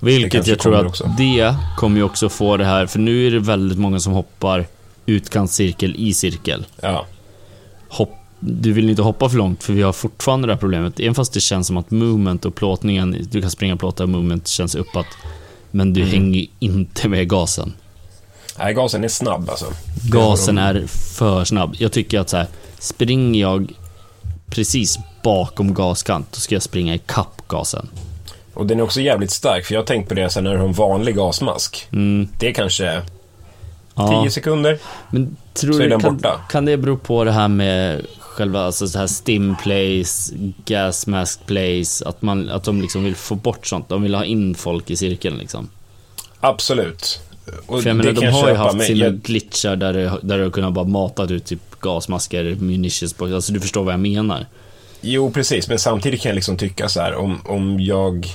Vilket 0.00 0.46
jag 0.46 0.58
tror 0.58 0.74
att 0.76 0.86
också. 0.86 1.10
det 1.18 1.54
kommer 1.76 1.96
ju 1.96 2.02
också 2.02 2.28
få 2.28 2.56
det 2.56 2.64
här, 2.64 2.86
för 2.86 2.98
nu 2.98 3.26
är 3.26 3.30
det 3.30 3.38
väldigt 3.40 3.78
många 3.78 4.00
som 4.00 4.12
hoppar 4.12 4.66
utkantscirkel 5.06 5.94
i 5.98 6.14
cirkel. 6.14 6.66
ja. 6.80 7.06
Hopp, 7.88 8.14
du 8.46 8.72
vill 8.72 8.90
inte 8.90 9.02
hoppa 9.02 9.28
för 9.28 9.36
långt 9.36 9.62
för 9.62 9.72
vi 9.72 9.82
har 9.82 9.92
fortfarande 9.92 10.46
det 10.46 10.52
här 10.52 10.60
problemet. 10.60 11.00
Även 11.00 11.14
fast 11.14 11.32
det 11.32 11.40
känns 11.40 11.66
som 11.66 11.76
att 11.76 11.90
movement 11.90 12.44
och 12.44 12.54
plåtningen, 12.54 13.26
du 13.30 13.40
kan 13.40 13.50
springa 13.50 13.74
och 13.74 14.08
movement 14.08 14.48
känns 14.48 14.74
uppåt. 14.74 15.06
Men 15.70 15.92
du 15.92 16.00
Mm. 16.00 16.12
hänger 16.12 16.46
inte 16.58 17.08
med 17.08 17.28
gasen. 17.28 17.72
Nej, 18.58 18.74
gasen 18.74 19.04
är 19.04 19.08
snabb 19.08 19.50
alltså. 19.50 19.66
Gasen 20.10 20.58
är 20.58 20.86
för 21.16 21.44
snabb. 21.44 21.74
Jag 21.78 21.92
tycker 21.92 22.20
att 22.20 22.28
så 22.28 22.36
här, 22.36 22.46
springer 22.78 23.40
jag 23.40 23.72
precis 24.46 24.98
bakom 25.22 25.74
gaskant, 25.74 26.26
då 26.32 26.40
ska 26.40 26.54
jag 26.54 26.62
springa 26.62 26.94
i 26.94 26.98
kapp 26.98 27.42
gasen. 27.48 27.88
Och 28.54 28.66
den 28.66 28.78
är 28.78 28.82
också 28.82 29.00
jävligt 29.00 29.30
stark, 29.30 29.64
för 29.64 29.74
jag 29.74 29.80
har 29.80 29.86
tänkt 29.86 30.08
på 30.08 30.14
det 30.14 30.30
sen 30.30 30.44
när 30.44 30.52
du 30.52 30.58
har 30.58 30.64
en 30.66 30.72
vanlig 30.72 31.16
gasmask. 31.16 31.88
Mm, 31.92 32.28
Det 32.38 32.48
är 32.48 32.52
kanske 32.52 33.02
ja. 33.94 34.22
10 34.22 34.30
sekunder. 34.30 34.78
Men 35.10 35.36
tror 35.54 35.72
Så 35.72 35.78
är 35.78 35.82
du, 35.82 35.88
den 35.88 36.00
kan, 36.00 36.16
borta. 36.16 36.40
kan 36.50 36.64
det 36.64 36.76
bero 36.76 36.96
på 36.96 37.24
det 37.24 37.32
här 37.32 37.48
med 37.48 38.06
själva 38.34 38.60
alltså 38.66 38.88
så 38.88 38.98
här 38.98 39.06
stim 39.06 39.56
plays, 39.62 40.32
gas 40.64 41.06
mask 41.06 41.46
plays, 41.46 42.02
att, 42.02 42.22
man, 42.22 42.48
att 42.48 42.64
de 42.64 42.80
liksom 42.82 43.04
vill 43.04 43.14
få 43.14 43.34
bort 43.34 43.66
sånt? 43.66 43.88
De 43.88 44.02
vill 44.02 44.14
ha 44.14 44.24
in 44.24 44.54
folk 44.54 44.90
i 44.90 44.96
cirkeln 44.96 45.38
liksom. 45.38 45.68
Absolut. 46.40 47.20
Och 47.66 47.82
För 47.82 47.90
jag 47.90 47.96
menar, 47.96 48.12
de 48.12 48.26
har 48.26 48.48
ju 48.48 48.54
haft 48.54 48.84
sina 48.86 49.04
jag- 49.04 49.14
glitchar 49.22 49.76
där 49.76 49.92
det, 49.92 50.18
där 50.22 50.38
har 50.38 50.50
kunnat 50.50 50.72
bara 50.72 50.84
matat 50.84 51.30
ut 51.30 51.44
typ 51.44 51.80
gasmasker, 51.80 52.54
munitions, 52.54 53.14
alltså 53.20 53.52
du 53.52 53.60
förstår 53.60 53.84
vad 53.84 53.92
jag 53.92 54.00
menar. 54.00 54.46
Jo, 55.00 55.30
precis. 55.30 55.68
Men 55.68 55.78
samtidigt 55.78 56.20
kan 56.20 56.30
jag 56.30 56.34
liksom 56.34 56.56
tycka 56.56 56.88
så 56.88 57.00
här, 57.00 57.14
om, 57.14 57.40
om 57.44 57.80
jag 57.80 58.26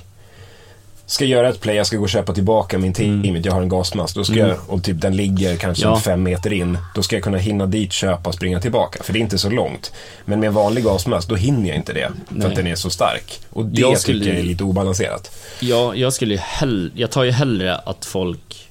ska 1.10 1.26
göra 1.26 1.50
ett 1.50 1.62
play, 1.62 1.76
jag 1.76 1.88
ska 1.88 1.98
gå 1.98 2.04
och 2.04 2.10
köpa 2.10 2.34
tillbaka 2.34 2.78
min 2.78 2.94
teamet, 2.94 3.46
jag 3.46 3.54
har 3.54 3.62
en 3.62 3.70
gasmask, 3.70 4.16
då 4.16 4.24
ska 4.24 4.34
Mm. 4.34 4.48
jag, 4.48 4.58
och 4.68 4.84
typ 4.84 5.02
den 5.02 5.16
ligger 5.16 5.56
kanske 5.56 5.84
Ja. 5.84 6.00
fem 6.00 6.24
meter 6.24 6.54
in, 6.54 6.78
då 6.96 7.04
ska 7.04 7.16
jag 7.16 7.24
kunna 7.24 7.38
hinna 7.38 7.66
dit, 7.66 7.94
köpa 7.94 8.30
och 8.30 8.36
springa 8.36 8.62
tillbaka, 8.62 9.04
för 9.04 9.14
det 9.14 9.20
är 9.20 9.22
inte 9.22 9.38
så 9.38 9.50
långt. 9.50 9.92
Men 10.26 10.40
med 10.40 10.48
en 10.48 10.54
vanlig 10.54 10.84
gasmask, 10.84 11.30
då 11.30 11.36
hinner 11.36 11.68
jag 11.68 11.78
inte 11.78 11.94
det, 11.94 12.12
för 12.28 12.36
Nej. 12.36 12.48
att 12.48 12.56
den 12.56 12.68
är 12.68 12.76
så 12.76 12.90
stark. 12.90 13.40
Och 13.50 13.66
det 13.66 13.82
Jag 13.82 14.00
skulle- 14.00 14.20
tycker 14.20 14.32
jag 14.34 14.40
är 14.40 14.48
lite 14.48 14.64
obalanserat. 14.64 15.32
Ja, 15.60 15.96
jag 15.96 16.14
skulle 16.14 16.34
ju 16.34 16.40
hell- 16.40 16.92
jag 16.96 17.12
tar 17.12 17.24
ju 17.24 17.32
hellre 17.32 17.76
att 17.76 18.06
folk, 18.06 18.68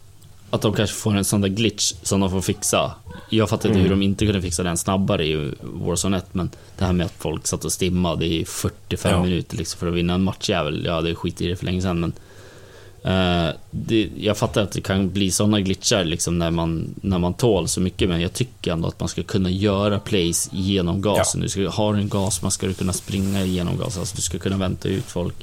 att 0.50 0.62
de 0.62 0.72
kanske 0.72 0.96
får 0.96 1.16
en 1.16 1.24
sån 1.24 1.40
där 1.40 1.48
glitch 1.48 1.92
som 2.02 2.20
de 2.20 2.30
får 2.30 2.40
fixa. 2.40 2.94
Jag 3.30 3.48
fattar 3.48 3.68
inte 3.68 3.78
Mm. 3.80 3.82
hur 3.90 3.96
de 3.96 4.02
inte 4.02 4.26
kunde 4.26 4.42
fixa 4.42 4.62
den 4.62 4.76
snabbare 4.76 5.26
i 5.26 5.52
Warzone 5.62 6.16
1, 6.16 6.26
men 6.32 6.50
det 6.78 6.84
här 6.84 6.92
med 6.92 7.06
att 7.06 7.14
folk 7.18 7.46
satt 7.46 7.64
och 7.64 7.72
stimmade 7.72 8.26
i 8.26 8.44
45 8.44 9.12
Ja. 9.12 9.22
minuter 9.22 9.56
liksom 9.56 9.78
för 9.78 9.86
att 9.88 9.94
vinna 9.94 10.14
en 10.14 10.22
matchjävel, 10.22 10.82
ja 10.86 11.00
det 11.00 11.14
skit 11.14 11.40
i 11.40 11.46
det 11.48 11.56
för 11.56 11.64
länge 11.64 11.82
sedan, 11.82 12.00
men 12.00 12.12
Eh, 13.04 13.48
det, 13.70 14.08
jag 14.16 14.36
fattar 14.38 14.62
att 14.62 14.72
det 14.72 14.80
kan 14.80 15.10
bli 15.10 15.30
sådana 15.30 15.60
glitchar 15.60 16.04
liksom 16.04 16.38
när 16.38 16.50
man, 16.50 16.94
när 17.02 17.18
man 17.18 17.34
tål 17.34 17.68
så 17.68 17.80
mycket, 17.80 18.08
men 18.08 18.20
jag 18.20 18.32
tycker 18.32 18.72
ändå 18.72 18.88
att 18.88 19.00
man 19.00 19.08
ska 19.08 19.22
kunna 19.22 19.50
göra 19.50 19.98
plays 19.98 20.48
genom 20.52 21.00
gasen. 21.02 21.40
Ja. 21.40 21.42
Du 21.42 21.48
ska 21.48 21.68
ha 21.68 21.96
en 21.96 22.08
gas, 22.08 22.42
man 22.42 22.50
ska 22.50 22.72
kunna 22.72 22.92
springa 22.92 23.44
igenom 23.44 23.78
gasen, 23.78 24.00
alltså 24.00 24.16
du 24.16 24.22
ska 24.22 24.38
kunna 24.38 24.56
vänta 24.56 24.88
ut 24.88 25.04
folk. 25.04 25.34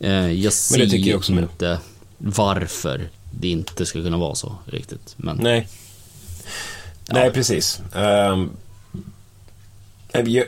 Eh, 0.00 0.32
jag 0.32 0.52
ser 0.52 1.08
jag 1.08 1.16
också 1.16 1.32
med. 1.32 1.42
inte 1.44 1.78
varför 2.18 3.08
det 3.30 3.48
inte 3.48 3.86
ska 3.86 4.02
kunna 4.02 4.16
vara 4.16 4.34
så 4.34 4.54
riktigt. 4.66 5.14
Men 5.16 5.36
Nej. 5.36 5.68
Nej, 7.10 7.30
precis. 7.30 7.80
Jag- 7.92 8.48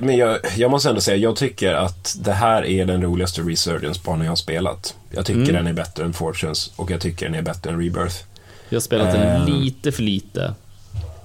men 0.00 0.16
jag, 0.16 0.38
jag 0.56 0.70
måste 0.70 0.88
ändå 0.88 1.00
säga, 1.00 1.16
jag 1.16 1.36
tycker 1.36 1.74
att 1.74 2.16
det 2.20 2.32
här 2.32 2.64
är 2.66 2.86
den 2.86 3.02
roligaste 3.02 3.40
Resurgence-banan 3.42 4.24
jag 4.24 4.30
har 4.30 4.36
spelat. 4.36 4.94
Jag 5.10 5.26
tycker 5.26 5.40
Mm. 5.40 5.54
den 5.54 5.66
är 5.66 5.72
bättre 5.72 6.04
än 6.04 6.12
Fortunes 6.12 6.70
och 6.76 6.90
jag 6.90 7.00
tycker 7.00 7.26
den 7.26 7.34
är 7.34 7.42
bättre 7.42 7.70
än 7.70 7.78
Rebirth. 7.82 8.16
jag 8.68 8.76
har 8.76 8.80
spelat 8.80 9.12
den 9.12 9.22
Eh. 9.42 9.48
lite 9.48 9.92
för 9.92 10.02
lite 10.02 10.54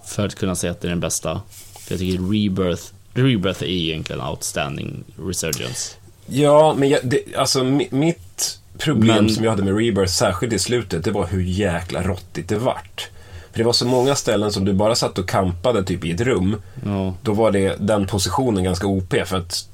för 0.05 0.25
att 0.25 0.35
kunna 0.35 0.55
säga 0.55 0.71
att 0.71 0.81
det 0.81 0.87
är 0.87 0.89
den 0.89 0.99
bästa. 0.99 1.41
För 1.79 1.93
jag 1.93 1.99
tycker 1.99 2.17
Rebirth, 2.23 2.83
Rebirth 3.13 3.63
är 3.63 3.67
egentligen 3.67 4.21
outstanding 4.21 5.03
resurgence. 5.23 5.95
Ja, 6.27 6.75
men 6.77 6.89
jag, 6.89 6.99
det, 7.03 7.35
alltså 7.37 7.63
mi, 7.63 7.87
mitt 7.91 8.59
problem 8.77 9.25
Men- 9.25 9.29
som 9.35 9.43
jag 9.43 9.51
hade 9.51 9.63
med 9.63 9.77
Rebirth, 9.77 10.11
särskilt 10.13 10.53
i 10.53 10.59
slutet, 10.59 11.03
det 11.03 11.11
var 11.11 11.27
hur 11.27 11.41
jäkla 11.43 12.03
råttigt 12.03 12.49
det 12.49 12.55
vart. 12.57 13.09
För 13.51 13.57
det 13.57 13.63
var 13.63 13.73
så 13.73 13.85
många 13.85 14.15
ställen 14.15 14.51
som 14.51 14.65
du 14.65 14.73
bara 14.73 14.95
satt 14.95 15.17
och 15.17 15.29
kampade 15.29 15.83
typ 15.83 16.05
i 16.05 16.11
ett 16.11 16.21
rum. 16.21 16.55
Ja, 16.85 17.13
Då 17.21 17.33
var 17.33 17.51
det, 17.51 17.75
den 17.79 18.07
positionen 18.07 18.63
ganska 18.63 18.87
OP 18.87 19.13
för 19.25 19.37
att 19.37 19.67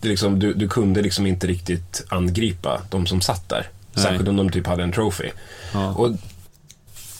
liksom, 0.00 0.38
du, 0.38 0.54
du 0.54 0.68
kunde 0.68 1.02
liksom 1.02 1.26
inte 1.26 1.46
riktigt 1.46 2.04
angripa 2.08 2.80
de 2.90 3.06
som 3.06 3.20
satt 3.20 3.48
där. 3.48 3.68
Nej. 3.92 4.04
Särskilt 4.04 4.28
om 4.28 4.36
de 4.36 4.50
typ 4.50 4.66
hade 4.66 4.82
en 4.82 4.92
trophy. 4.92 5.28
ja. 5.72 5.92
Och, 5.92 6.10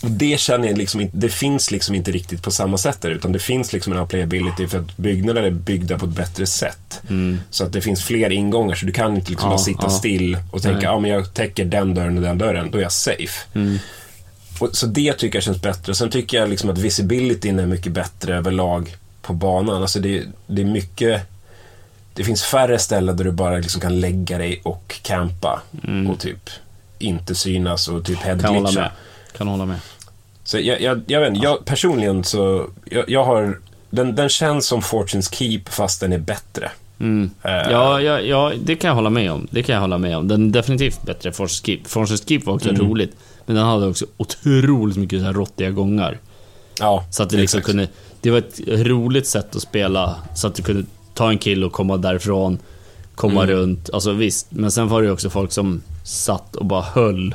och 0.02 0.10
det 0.10 0.40
känner 0.40 0.68
jag 0.68 0.78
liksom 0.78 1.00
inte, 1.00 1.16
det 1.16 1.28
finns 1.28 1.70
liksom 1.70 1.94
inte 1.94 2.10
riktigt 2.10 2.42
på 2.42 2.50
samma 2.50 2.78
sätt 2.78 3.00
där, 3.00 3.10
utan 3.10 3.32
det 3.32 3.38
finns 3.38 3.72
liksom 3.72 3.92
en 3.92 4.06
playability 4.06 4.66
för 4.66 4.78
att 4.78 4.96
byggnader 4.96 5.42
är 5.42 5.50
byggda 5.50 5.98
på 5.98 6.06
ett 6.06 6.12
bättre 6.12 6.46
sätt. 6.46 7.00
Så 7.50 7.64
att 7.64 7.72
det 7.72 7.80
finns 7.80 8.04
fler 8.04 8.30
ingångar, 8.30 8.74
så 8.74 8.86
du 8.86 8.92
kan 8.92 9.16
inte 9.16 9.30
liksom 9.30 9.48
Mm. 9.48 9.52
Ja, 9.52 9.56
bara 9.58 9.64
sitta 9.64 9.82
ja. 9.82 9.90
still 9.90 10.38
och 10.50 10.62
tänka, 10.62 10.82
ja 10.82 10.98
men 11.00 11.10
jag 11.10 11.34
täcker 11.34 11.64
den 11.64 11.94
dörren 11.94 12.16
och 12.16 12.22
den 12.22 12.38
dörren, 12.38 12.70
då 12.70 12.78
är 12.78 12.82
jag 12.82 12.92
safe. 12.92 13.46
Mm. 13.54 13.78
Och, 14.58 14.76
så 14.76 14.86
det 14.86 15.12
tycker 15.12 15.36
jag 15.36 15.42
känns 15.44 15.62
bättre. 15.62 15.94
Sen 15.94 16.10
tycker 16.10 16.36
jag 16.38 16.48
liksom 16.48 16.70
att 16.70 16.78
visibilityn 16.78 17.58
är 17.58 17.66
mycket 17.66 17.92
bättre 17.92 18.36
överlag 18.36 18.96
på 19.22 19.32
banan. 19.32 19.82
Alltså 19.82 20.00
det, 20.00 20.24
det 20.46 20.62
är 20.62 20.66
mycket... 20.66 21.22
Det 22.14 22.24
finns 22.24 22.42
färre 22.44 22.78
ställen 22.78 23.16
där 23.16 23.24
du 23.24 23.30
bara 23.30 23.56
liksom 23.56 23.80
kan 23.80 24.00
lägga 24.00 24.38
dig 24.38 24.60
och 24.64 25.00
campa 25.02 25.62
och 26.10 26.18
typ 26.20 26.50
inte 26.98 27.34
synas 27.34 27.88
och 27.88 28.04
typ 28.04 28.24
Mm. 28.24 28.38
Kan 28.38 28.48
hålla 28.54 28.58
headglitcha. 28.68 28.80
med. 28.80 28.90
Kan 29.38 29.48
hålla 29.48 29.66
med. 29.66 29.78
Så 30.44 30.58
jag, 30.58 30.80
jag, 30.80 31.02
jag 31.06 31.20
vet 31.20 31.28
inte, 31.34 31.44
jag, 31.44 31.64
personligen 31.64 32.24
så, 32.24 32.70
jag, 32.84 33.10
jag 33.10 33.24
har, 33.24 33.58
den, 33.90 34.14
den 34.14 34.28
känns 34.28 34.66
som 34.66 34.82
Fortunes 34.82 35.30
Keep 35.34 35.60
fast 35.68 36.00
den 36.00 36.12
är 36.12 36.18
bättre. 36.18 36.70
Mm. 37.00 37.30
Eh. 37.42 37.50
Ja, 37.52 38.00
ja, 38.00 38.20
ja, 38.20 38.52
det 38.62 38.76
kan 38.76 38.88
jag 38.88 38.94
hålla 38.94 39.10
med 39.10 39.32
om. 39.32 39.48
Det 39.50 39.62
kan 39.62 39.74
jag 39.74 39.80
hålla 39.80 39.98
med 39.98 40.16
om. 40.16 40.28
Den 40.28 40.48
är 40.48 40.52
definitivt 40.52 41.02
bättre 41.02 41.32
Forces 41.32 41.62
Keep. 41.66 41.80
Forces 41.84 42.28
Keep 42.28 42.40
var 42.44 42.54
också 42.54 42.68
Mm. 42.68 42.80
roligt, 42.82 43.16
men 43.48 43.56
den 43.56 43.66
hade 43.66 43.86
också 43.86 44.06
otroligt 44.16 44.96
mycket 44.96 45.20
så 45.20 45.24
här 45.26 45.32
råttiga 45.32 45.70
gångar. 45.70 46.18
Ja, 46.80 47.04
Så 47.10 47.22
att 47.22 47.30
det 47.30 47.36
liksom 47.36 47.58
exakt. 47.58 47.66
kunde... 47.70 47.88
Det 48.20 48.30
var 48.30 48.38
ett 48.38 48.60
roligt 48.66 49.26
sätt 49.26 49.56
att 49.56 49.62
spela, 49.62 50.16
så 50.34 50.46
att 50.46 50.54
du 50.54 50.62
kunde 50.62 50.84
ta 51.14 51.28
en 51.30 51.38
kill 51.38 51.64
och 51.64 51.72
komma 51.72 51.96
därifrån, 51.96 52.58
komma 53.14 53.42
Mm. 53.42 53.54
runt. 53.56 53.90
Alltså 53.92 54.12
visst, 54.12 54.46
men 54.50 54.70
sen 54.70 54.88
var 54.88 55.02
det 55.02 55.06
ju 55.06 55.12
också 55.12 55.30
folk 55.30 55.52
som 55.52 55.82
satt 56.04 56.56
och 56.56 56.64
bara 56.66 56.82
höll 56.82 57.34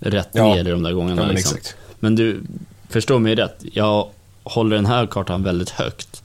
rätt 0.00 0.28
Ja. 0.32 0.54
ner 0.54 0.68
i 0.68 0.70
de 0.70 0.82
där 0.82 0.92
gångarna. 0.92 1.20
Ja, 1.22 1.26
men 1.26 1.36
liksom. 1.36 1.58
men 2.00 2.14
du, 2.14 2.40
förstå 2.88 3.18
mig 3.18 3.34
rätt. 3.34 3.64
Jag 3.72 4.08
håller 4.44 4.76
den 4.76 4.86
här 4.86 5.06
kartan 5.06 5.42
väldigt 5.42 5.70
högt. 5.70 6.22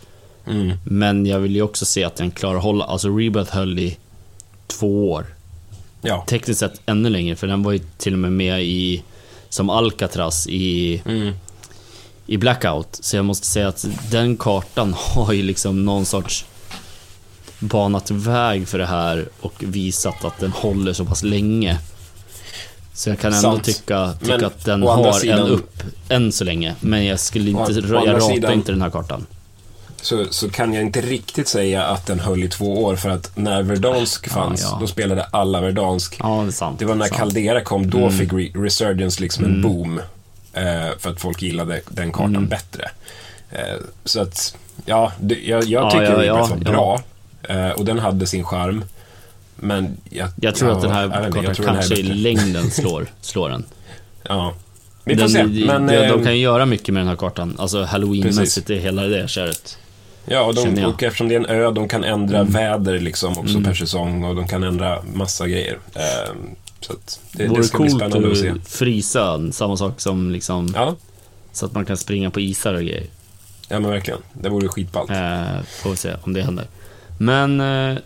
Mm. 0.48 0.78
Men 0.84 1.26
jag 1.26 1.40
vill 1.40 1.56
ju 1.56 1.62
också 1.62 1.86
se 1.86 2.04
att 2.04 2.16
den 2.16 2.32
klarar 2.32 2.60
hålla, 2.60 2.86
alltså 2.86 3.08
Rebirth 3.18 3.56
höll 3.56 3.80
i 3.80 3.98
två 4.68 5.12
år. 5.12 5.26
Ja. 6.02 6.26
Tekniskt 6.28 6.60
sett 6.60 6.82
ännu 6.86 7.10
längre, 7.10 7.36
för 7.36 7.48
den 7.48 7.64
var 7.64 7.72
ju 7.72 7.80
till 7.98 8.14
och 8.14 8.20
med 8.20 8.32
med 8.32 8.64
i, 8.64 9.04
som 9.58 9.70
Alcatraz 9.70 10.48
i, 10.48 11.02
Mm. 11.06 11.34
i 12.28 12.38
Blackout. 12.38 12.88
Så 13.02 13.16
jag 13.16 13.26
måste 13.26 13.48
säga 13.48 13.68
att 13.68 13.86
den 14.12 14.38
kartan 14.38 14.94
har 14.98 15.34
ju 15.34 15.44
liksom 15.44 15.86
någon 15.86 16.06
sorts 16.06 16.46
banat 17.60 18.12
väg 18.12 18.68
för 18.68 18.78
det 18.78 18.86
här 18.86 19.30
och 19.42 19.54
visat 19.60 20.26
att 20.26 20.40
den 20.40 20.52
håller 20.52 20.94
så 20.94 21.06
pass 21.06 21.24
länge. 21.24 21.78
Så 22.94 23.10
jag 23.10 23.20
kan 23.20 23.34
ändå 23.34 23.42
Sant. 23.52 23.64
tycka, 23.64 24.14
tycka 24.20 24.38
Men 24.38 24.46
att 24.46 24.66
den 24.66 24.82
har 24.84 25.14
sidan- 25.14 25.40
en 25.40 25.48
upp 25.48 25.84
än 26.10 26.32
så 26.32 26.44
länge. 26.44 26.76
Men 26.80 27.06
jag 27.06 27.20
skulle 27.20 27.50
inte, 27.50 27.62
Å- 27.62 27.72
jag 28.06 28.16
ratar 28.16 28.20
sidan- 28.34 28.54
inte 28.54 28.72
den 28.72 28.82
här 28.82 28.90
kartan. 28.90 29.26
Så, 30.02 30.26
så 30.30 30.50
kan 30.50 30.74
jag 30.74 30.84
inte 30.84 31.02
riktigt 31.02 31.48
säga 31.48 31.84
att 31.84 32.06
den 32.06 32.20
höll 32.20 32.44
i 32.44 32.50
två 32.50 32.84
år 32.84 32.96
för 32.96 33.10
att 33.10 33.32
när 33.38 33.64
Verdansk 33.64 34.28
Ja, 34.28 34.32
fanns, 34.34 34.62
ja. 34.62 34.78
då 34.82 34.88
spelade 34.88 35.24
alla 35.24 35.62
Verdansk. 35.62 36.16
Ja, 36.20 36.42
det 36.42 36.48
är 36.50 36.52
sant. 36.52 36.80
Det 36.80 36.86
var 36.86 36.96
när 36.96 37.06
sant. 37.06 37.18
Caldera 37.20 37.62
kom, 37.62 37.90
då 37.90 38.10
fick 38.10 38.32
Re- 38.32 38.64
Resurgence 38.64 39.22
liksom 39.22 39.46
en 39.46 39.50
Mm. 39.52 39.62
boom. 39.62 40.00
Eh, 40.54 40.64
för 41.00 41.10
att 41.10 41.22
folk 41.22 41.42
gillade 41.42 41.82
den 41.90 42.12
kartan 42.12 42.36
Mm. 42.36 42.48
bättre. 42.48 42.90
Eh, 43.52 43.60
så 44.06 44.22
att, 44.22 44.56
ja, 44.86 45.12
det, 45.20 45.36
jag, 45.36 45.64
jag 45.64 45.84
Ja, 45.86 45.92
tycker 45.92 46.04
ja, 46.14 46.24
ja, 46.24 46.34
var 46.38 46.50
ja. 46.66 46.72
bra. 46.72 47.02
Eh, 47.50 47.70
och 47.70 47.86
den 47.86 48.00
hade 48.00 48.28
sin 48.28 48.44
charm. 48.44 48.84
Men 49.56 49.98
jag, 50.10 50.30
Jag 50.42 50.56
tror 50.56 50.70
ja, 50.72 50.76
att 50.76 50.82
den 50.82 50.92
här 50.92 51.08
kartan 51.10 51.32
tror 51.32 51.42
den 51.44 51.46
här 51.56 51.62
är 51.62 51.66
kanske 51.74 51.96
i 51.96 52.04
längden 52.04 52.72
slår, 52.72 53.08
slår 53.22 53.50
den. 53.50 53.66
Ja. 54.24 54.54
Vi 55.04 55.14
får 55.16 55.20
den, 55.22 55.30
se. 55.30 55.44
Men, 55.44 55.88
de, 55.88 55.94
de 55.96 56.04
ehm, 56.04 56.24
kan 56.24 56.34
ju 56.36 56.42
göra 56.42 56.66
mycket 56.66 56.94
med 56.94 57.02
den 57.02 57.08
här 57.08 57.16
kartan. 57.16 57.56
Alltså 57.60 57.84
halloweenmässigt, 57.84 58.70
hela 58.70 59.02
det 59.04 59.28
köret. 59.30 59.78
Ja, 60.30 60.42
och, 60.42 60.56
de, 60.56 60.86
och 60.86 61.04
eftersom 61.04 61.28
det 61.28 61.36
är 61.36 61.40
en 61.40 61.46
ö, 61.46 61.72
de 61.72 61.88
kan 61.88 62.04
ändra 62.04 62.40
Mm. 62.40 62.54
väder 62.54 63.00
liksom 63.00 63.32
också 63.38 63.54
Mm. 63.54 63.64
per 63.64 63.74
säsong 63.74 64.24
och 64.24 64.36
de 64.36 64.48
kan 64.48 64.64
ändra 64.64 65.02
massa 65.14 65.48
grejer. 65.48 65.80
Eh, 65.96 66.34
så 66.80 66.94
att 66.94 67.20
det, 67.32 67.44
Det 67.44 67.50
vore 67.50 67.62
det 67.62 67.68
ska 67.68 67.78
bli 67.78 67.90
coolt 67.90 68.02
spännande 68.02 68.32
att 68.32 68.38
se. 68.38 68.50
att 68.50 68.68
frysa 68.68 69.52
samma 69.52 69.78
sak 69.78 70.02
som 70.02 70.32
liksom, 70.32 70.72
Ja, 70.76 70.96
så 71.52 71.66
att 71.66 71.74
man 71.74 71.86
kan 71.86 71.98
springa 71.98 72.30
på 72.32 72.40
isar 72.40 72.74
och 72.74 72.82
grejer. 72.82 73.06
ja 73.70 73.80
men 73.80 73.92
verkligen. 73.92 74.20
Det 74.34 74.50
vore 74.50 74.68
skitballt. 74.68 75.10
Eh, 75.12 75.62
får 75.82 75.90
vi 75.90 75.96
se 75.96 76.14
om 76.24 76.34
det 76.34 76.42
händer. 76.42 76.66
Men 77.20 77.62
eh, 77.62 77.98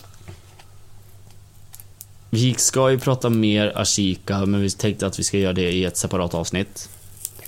vi 2.30 2.54
ska 2.54 2.92
ju 2.92 3.00
prata 3.00 3.30
mer 3.30 3.74
Ashika, 3.75 4.46
men 4.46 4.62
vi 4.62 4.70
tänkte 4.70 5.08
att 5.08 5.20
vi 5.20 5.24
ska 5.24 5.38
göra 5.38 5.54
det 5.54 5.72
i 5.72 5.86
ett 5.86 5.98
separat 5.98 6.34
avsnitt. 6.34 6.90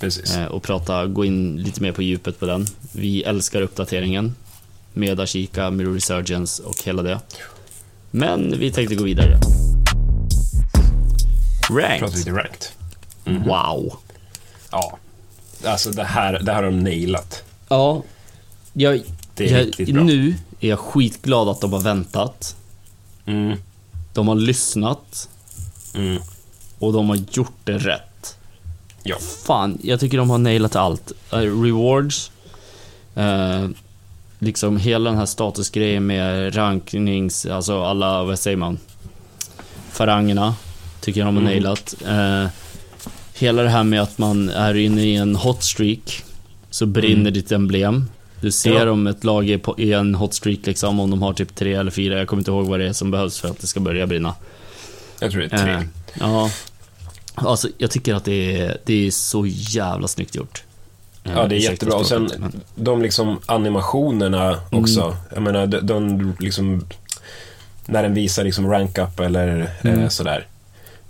Precis. 0.00 0.36
Eh, 0.36 0.46
och 0.46 0.62
prata, 0.62 1.06
gå 1.06 1.24
in 1.24 1.56
lite 1.56 1.82
mer 1.82 1.92
på 1.92 2.02
djupet 2.02 2.40
på 2.40 2.46
den. 2.46 2.66
Vi 2.92 3.22
älskar 3.22 3.62
uppdateringen 3.62 4.34
med 4.94 5.20
Ashika, 5.20 5.70
med 5.70 5.94
Resurgence 5.94 6.62
och 6.62 6.74
hela 6.84 7.02
det. 7.02 7.20
Men 8.10 8.58
vi 8.58 8.72
tänkte 8.72 8.94
gå 8.94 9.04
vidare. 9.04 9.38
Pratar 11.68 12.00
Ranked. 12.00 12.36
ranked. 12.36 12.66
Wow. 13.46 13.96
Ja. 14.70 14.98
Alltså 15.64 15.90
det 15.90 16.04
här, 16.04 16.32
det 16.42 16.52
här 16.52 16.62
har 16.62 16.70
de 16.70 16.80
nailat. 16.84 17.42
Ja, 17.68 18.02
jag, 18.72 19.02
Det 19.34 19.48
är 19.50 19.58
jag, 19.58 19.66
riktigt 19.66 19.94
bra. 19.94 20.02
nu 20.02 20.34
är 20.60 20.68
jag 20.68 20.78
skitglad 20.78 21.48
att 21.48 21.60
de 21.60 21.72
har 21.72 21.80
väntat. 21.80 22.56
Mm. 23.26 23.58
De 24.12 24.28
har 24.28 24.34
lyssnat 24.34 25.28
Mm. 25.94 26.22
och 26.78 26.92
de 26.92 27.08
har 27.08 27.16
gjort 27.16 27.52
det 27.64 27.78
rätt. 27.78 28.36
Ja. 29.02 29.16
Fan, 29.46 29.78
jag 29.82 30.00
tycker 30.00 30.18
de 30.18 30.30
har 30.30 30.38
nailat 30.38 30.76
allt. 30.76 31.12
Eh, 31.32 31.36
rewards, 31.38 32.30
eh, 33.14 33.68
liksom 34.44 34.76
hela 34.76 35.10
den 35.10 35.18
här 35.18 35.26
statusgrejen 35.26 36.06
med 36.06 36.56
ranknings, 36.56 37.46
alltså 37.46 37.82
alla, 37.84 38.24
vad 38.24 38.38
säger 38.38 38.56
man? 38.56 38.78
Farangerna, 39.92 40.54
tycker 41.00 41.20
jag 41.20 41.28
de 41.28 41.36
har 41.36 41.42
Mm. 41.42 41.52
nailat. 41.52 41.94
Eh, 42.06 42.46
hela 43.34 43.62
det 43.62 43.68
här 43.68 43.84
med 43.84 44.02
att 44.02 44.18
man 44.18 44.48
är 44.48 44.74
inne 44.74 45.02
i 45.02 45.16
en 45.16 45.36
hot 45.36 45.62
streak, 45.62 46.22
så 46.70 46.86
brinner 46.86 47.20
Mm. 47.20 47.32
ditt 47.32 47.52
emblem. 47.52 48.10
Du 48.40 48.52
ser 48.52 48.86
Ja. 48.86 48.90
om 48.90 49.06
ett 49.06 49.24
lag 49.24 49.50
är 49.50 49.58
på, 49.58 49.74
i 49.78 49.92
en 49.92 50.14
hot 50.14 50.34
streak, 50.34 50.58
liksom, 50.66 51.00
om 51.00 51.10
de 51.10 51.22
har 51.22 51.32
typ 51.32 51.54
tre 51.54 51.74
eller 51.74 51.90
fyra, 51.90 52.18
jag 52.18 52.28
kommer 52.28 52.40
inte 52.40 52.50
ihåg 52.50 52.66
vad 52.66 52.80
det 52.80 52.88
är 52.88 52.92
som 52.92 53.10
behövs 53.10 53.38
för 53.40 53.48
att 53.48 53.60
det 53.60 53.66
ska 53.66 53.80
börja 53.80 54.06
brinna. 54.06 54.34
Jag 55.20 55.30
tror 55.30 55.40
det 55.40 55.52
är 55.52 55.58
tre. 55.58 55.72
Eh, 55.72 55.82
ja. 56.20 56.50
Alltså, 57.34 57.68
jag 57.78 57.90
tycker 57.90 58.14
att 58.14 58.24
det 58.24 58.60
är, 58.60 58.78
det 58.84 59.06
är 59.06 59.10
så 59.10 59.46
jävla 59.46 60.08
snyggt 60.08 60.34
gjort. 60.34 60.62
Eh, 61.24 61.32
Ja, 61.36 61.46
det 61.46 61.54
är 61.56 61.58
jättebra. 61.70 61.96
Och 61.96 62.06
sen 62.06 62.30
de 62.74 63.02
liksom 63.02 63.40
animationerna 63.46 64.58
också. 64.70 65.16
Jag 65.34 65.42
menar, 65.42 65.66
de, 65.66 65.80
de 65.86 66.34
liksom... 66.38 66.84
När 67.86 68.02
den 68.02 68.14
visar 68.14 68.44
liksom 68.44 68.70
rank 68.70 68.98
up 68.98 69.20
eller 69.20 69.70
Mm. 69.82 70.00
eh, 70.00 70.08
sådär. 70.08 70.46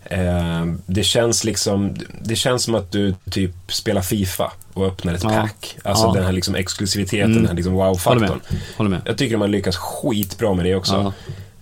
Eh, 0.05 0.65
det 0.87 1.03
känns 1.05 1.45
liksom... 1.45 1.95
Det 2.23 2.37
känns 2.37 2.63
som 2.63 2.75
att 2.75 2.93
du 2.93 3.15
typ 3.31 3.53
spelar 3.69 4.03
FIFA 4.03 4.53
och 4.75 4.87
öppnar 4.87 5.15
ett 5.15 5.23
Ja. 5.25 5.29
pack. 5.31 5.77
Alltså 5.85 6.07
Ja. 6.07 6.13
den 6.13 6.25
här 6.25 6.33
liksom 6.33 6.55
exklusiviteten, 6.55 7.25
Mm. 7.31 7.37
den 7.37 7.47
här 7.47 7.55
liksom 7.55 7.73
wow-faktorn. 7.73 8.21
med. 8.49 8.61
Håller 8.77 8.91
med. 8.91 9.01
Jag 9.05 9.19
tycker 9.19 9.33
de 9.35 9.41
har 9.41 9.49
lyckats 9.49 9.77
skitbra 9.77 10.55
med 10.55 10.65
det 10.65 10.75
också. 10.75 11.13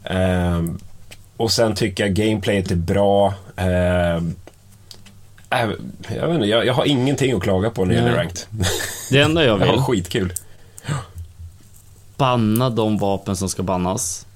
Ja. 0.05 0.11
Ehm, 0.15 0.79
och 1.37 1.53
sen 1.53 1.75
tycker 1.75 2.05
jag 2.07 2.15
gameplayet 2.15 2.71
är 2.71 2.77
bra. 2.77 3.35
Ehm, 3.57 4.35
Äh, 5.53 5.71
jag, 6.17 6.27
vet 6.27 6.35
inte, 6.35 6.47
jag, 6.47 6.67
jag 6.67 6.75
har 6.75 6.85
ingenting 6.85 7.33
att 7.33 7.43
klaga 7.43 7.71
på 7.71 7.85
när 7.85 7.95
det 7.95 8.01
gäller 8.01 8.17
ranked. 8.17 8.39
Det 9.11 9.19
enda 9.19 9.45
jag 9.45 9.61
Jag 9.61 9.67
har 9.67 9.73
vill, 9.73 9.83
skitkul. 9.83 10.33
banna 12.17 12.71
de 12.71 12.99
vapen 12.99 13.37
som 13.37 13.49
ska 13.49 13.63
bannas. 13.63 14.27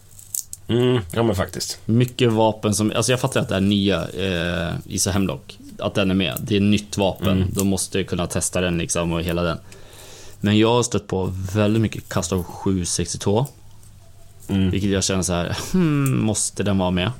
Mm, 0.68 1.00
ja 1.12 1.22
men 1.22 1.36
faktiskt. 1.36 1.78
Mycket 1.84 2.32
vapen 2.32 2.74
som, 2.74 2.92
alltså 2.96 3.12
jag 3.12 3.20
fattar 3.20 3.40
att 3.40 3.48
det 3.48 3.56
är 3.56 3.60
nya 3.60 4.08
eh, 4.08 4.74
ISO 4.86 5.10
Hemlock. 5.10 5.58
Att 5.78 5.94
den 5.94 6.10
är 6.10 6.14
med. 6.14 6.36
Det 6.40 6.56
är 6.56 6.60
nytt 6.60 6.96
vapen. 6.96 7.28
Mm. 7.28 7.48
De 7.52 7.68
måste 7.68 8.04
kunna 8.04 8.26
testa 8.26 8.60
den 8.60 8.78
liksom 8.78 9.12
och 9.12 9.22
hela 9.22 9.42
den. 9.42 9.58
Men 10.40 10.58
jag 10.58 10.72
har 10.74 10.82
stött 10.82 11.06
på 11.06 11.32
väldigt 11.54 11.82
mycket 11.82 12.08
Custom 12.08 12.44
762. 12.44 13.46
Mm. 14.48 14.70
Vilket 14.70 14.90
jag 14.90 15.04
känner 15.04 15.22
så 15.22 15.32
här, 15.32 15.56
hmm, 15.72 16.18
måste 16.24 16.62
den 16.62 16.78
vara 16.78 16.90
med? 16.90 17.10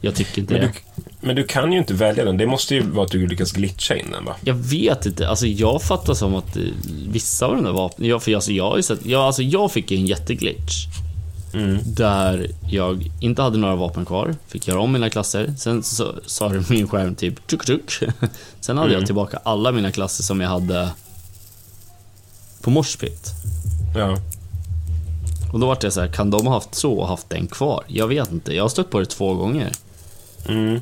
Jag 0.00 0.14
tycker 0.14 0.38
inte 0.40 0.52
Men 0.54 0.62
det. 0.62 0.66
du, 0.96 1.02
men 1.26 1.36
du 1.36 1.44
kan 1.44 1.72
ju 1.72 1.78
inte 1.78 1.94
välja 1.94 2.24
den. 2.24 2.36
Det 2.36 2.46
måste 2.46 2.74
ju 2.74 2.82
vara 2.82 3.04
att 3.04 3.10
du 3.12 3.26
lyckas 3.26 3.52
glitcha 3.52 3.96
in 3.96 4.10
den 4.10 4.24
va? 4.24 4.36
Jag 4.44 4.54
vet 4.54 5.06
inte, 5.06 5.28
alltså 5.28 5.46
jag 5.46 5.82
fattar 5.82 6.14
som 6.14 6.34
att 6.34 6.56
eh, 6.56 6.62
vissa 7.08 7.46
av 7.46 7.54
de 7.54 7.64
där 7.64 7.72
vapnen, 7.72 8.08
jag, 8.08 8.22
för 8.22 8.34
alltså 8.34 8.52
jag 8.52 8.70
har 8.70 8.76
ju 8.76 8.82
sett, 8.82 9.06
jag, 9.06 9.20
alltså 9.22 9.42
jag 9.42 9.72
fick 9.72 9.92
en 9.92 10.06
jätteglitch. 10.06 10.86
Mm. 11.54 11.78
Där 11.84 12.50
jag 12.70 13.10
inte 13.20 13.42
hade 13.42 13.58
några 13.58 13.76
vapen 13.76 14.04
kvar, 14.04 14.34
fick 14.48 14.68
göra 14.68 14.80
om 14.80 14.92
mina 14.92 15.10
klasser. 15.10 15.54
Sen 15.58 15.82
så 15.82 16.14
sa 16.26 16.52
min 16.70 16.88
skärm 16.88 17.14
typ 17.14 17.46
tuk 17.46 17.64
tuk. 17.66 17.92
Sen 18.60 18.76
hade 18.78 18.88
Mm. 18.90 18.98
jag 19.00 19.06
tillbaka 19.06 19.40
alla 19.44 19.72
mina 19.72 19.92
klasser 19.92 20.22
som 20.24 20.40
jag 20.40 20.48
hade 20.48 20.88
på 22.62 22.70
Morspit. 22.70 23.30
Ja. 23.96 24.16
Och 25.52 25.60
då 25.60 25.66
var 25.66 25.78
det 25.80 25.90
så 25.90 26.00
här, 26.00 26.08
kan 26.08 26.30
de 26.30 26.46
ha 26.46 26.54
haft 26.54 26.74
så 26.74 26.92
och 26.92 27.08
haft 27.08 27.30
den 27.30 27.46
kvar? 27.46 27.84
Jag 27.86 28.08
vet 28.08 28.32
inte, 28.32 28.54
jag 28.54 28.64
har 28.64 28.68
stött 28.68 28.90
på 28.90 29.00
det 29.00 29.06
två 29.06 29.34
gånger. 29.34 29.72
Mm. 30.48 30.80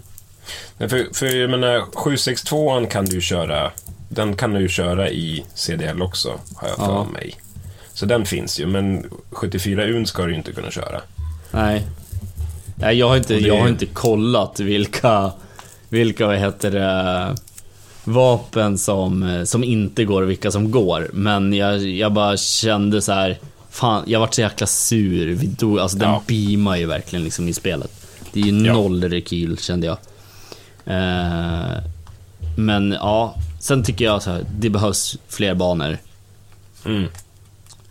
För, 0.78 1.14
för 1.14 1.26
jag 1.26 1.50
menar, 1.50 1.80
762 1.94 2.86
kan 2.86 3.04
du 3.04 3.20
köra, 3.20 3.70
den 4.08 4.36
kan 4.36 4.52
du 4.54 4.60
ju 4.60 4.68
köra 4.68 5.10
i 5.10 5.44
CDL 5.54 6.02
också, 6.02 6.28
har 6.56 6.68
jag 6.68 6.76
för 6.76 6.84
Ja. 6.84 7.04
mig. 7.12 7.34
Så 7.94 8.06
den 8.06 8.26
finns 8.26 8.60
ju, 8.60 8.66
men 8.66 9.06
74 9.30 9.84
UN 9.84 10.06
ska 10.06 10.22
du 10.24 10.30
ju 10.30 10.36
inte 10.36 10.52
kunna 10.52 10.70
köra. 10.70 11.00
Nej. 11.50 11.82
Nej, 12.76 12.96
jag 12.98 13.08
har 13.08 13.16
inte, 13.16 13.34
det- 13.34 13.40
jag 13.40 13.60
har 13.60 13.68
inte 13.68 13.86
kollat 13.86 14.60
vilka, 14.60 15.32
vilka, 15.88 16.26
vad 16.26 16.36
heter 16.38 16.70
det, 16.70 17.36
vapen 18.04 18.78
som, 18.78 19.42
som 19.46 19.64
inte 19.64 20.04
går 20.04 20.22
och 20.22 20.30
vilka 20.30 20.50
som 20.50 20.70
går. 20.70 21.10
Men 21.12 21.52
jag, 21.52 21.78
jag 21.82 22.12
bara 22.12 22.36
kände 22.36 23.02
så 23.02 23.12
här, 23.12 23.38
fan, 23.70 24.02
jag 24.06 24.20
vart 24.20 24.34
så 24.34 24.40
jäkla 24.40 24.66
sur. 24.66 25.26
Vi 25.34 25.46
dog, 25.46 25.78
alltså 25.78 25.98
den 25.98 26.08
Ja. 26.10 26.22
beamar 26.26 26.76
ju 26.76 26.86
verkligen 26.86 27.24
liksom 27.24 27.48
i 27.48 27.52
spelet. 27.54 27.90
Det 28.34 28.40
är 28.40 28.44
ju 28.44 28.66
Ja. 28.66 28.72
noll 28.72 29.04
rekyl 29.04 29.58
kände 29.58 29.86
jag. 29.86 29.96
Eh, 30.86 31.82
men 32.56 32.92
ja, 32.92 33.34
sen 33.60 33.84
tycker 33.84 34.04
jag 34.04 34.22
så 34.22 34.30
här, 34.30 34.44
det 34.58 34.70
behövs 34.70 35.18
fler 35.28 35.54
banor. 35.54 35.98
Mm. 36.84 37.04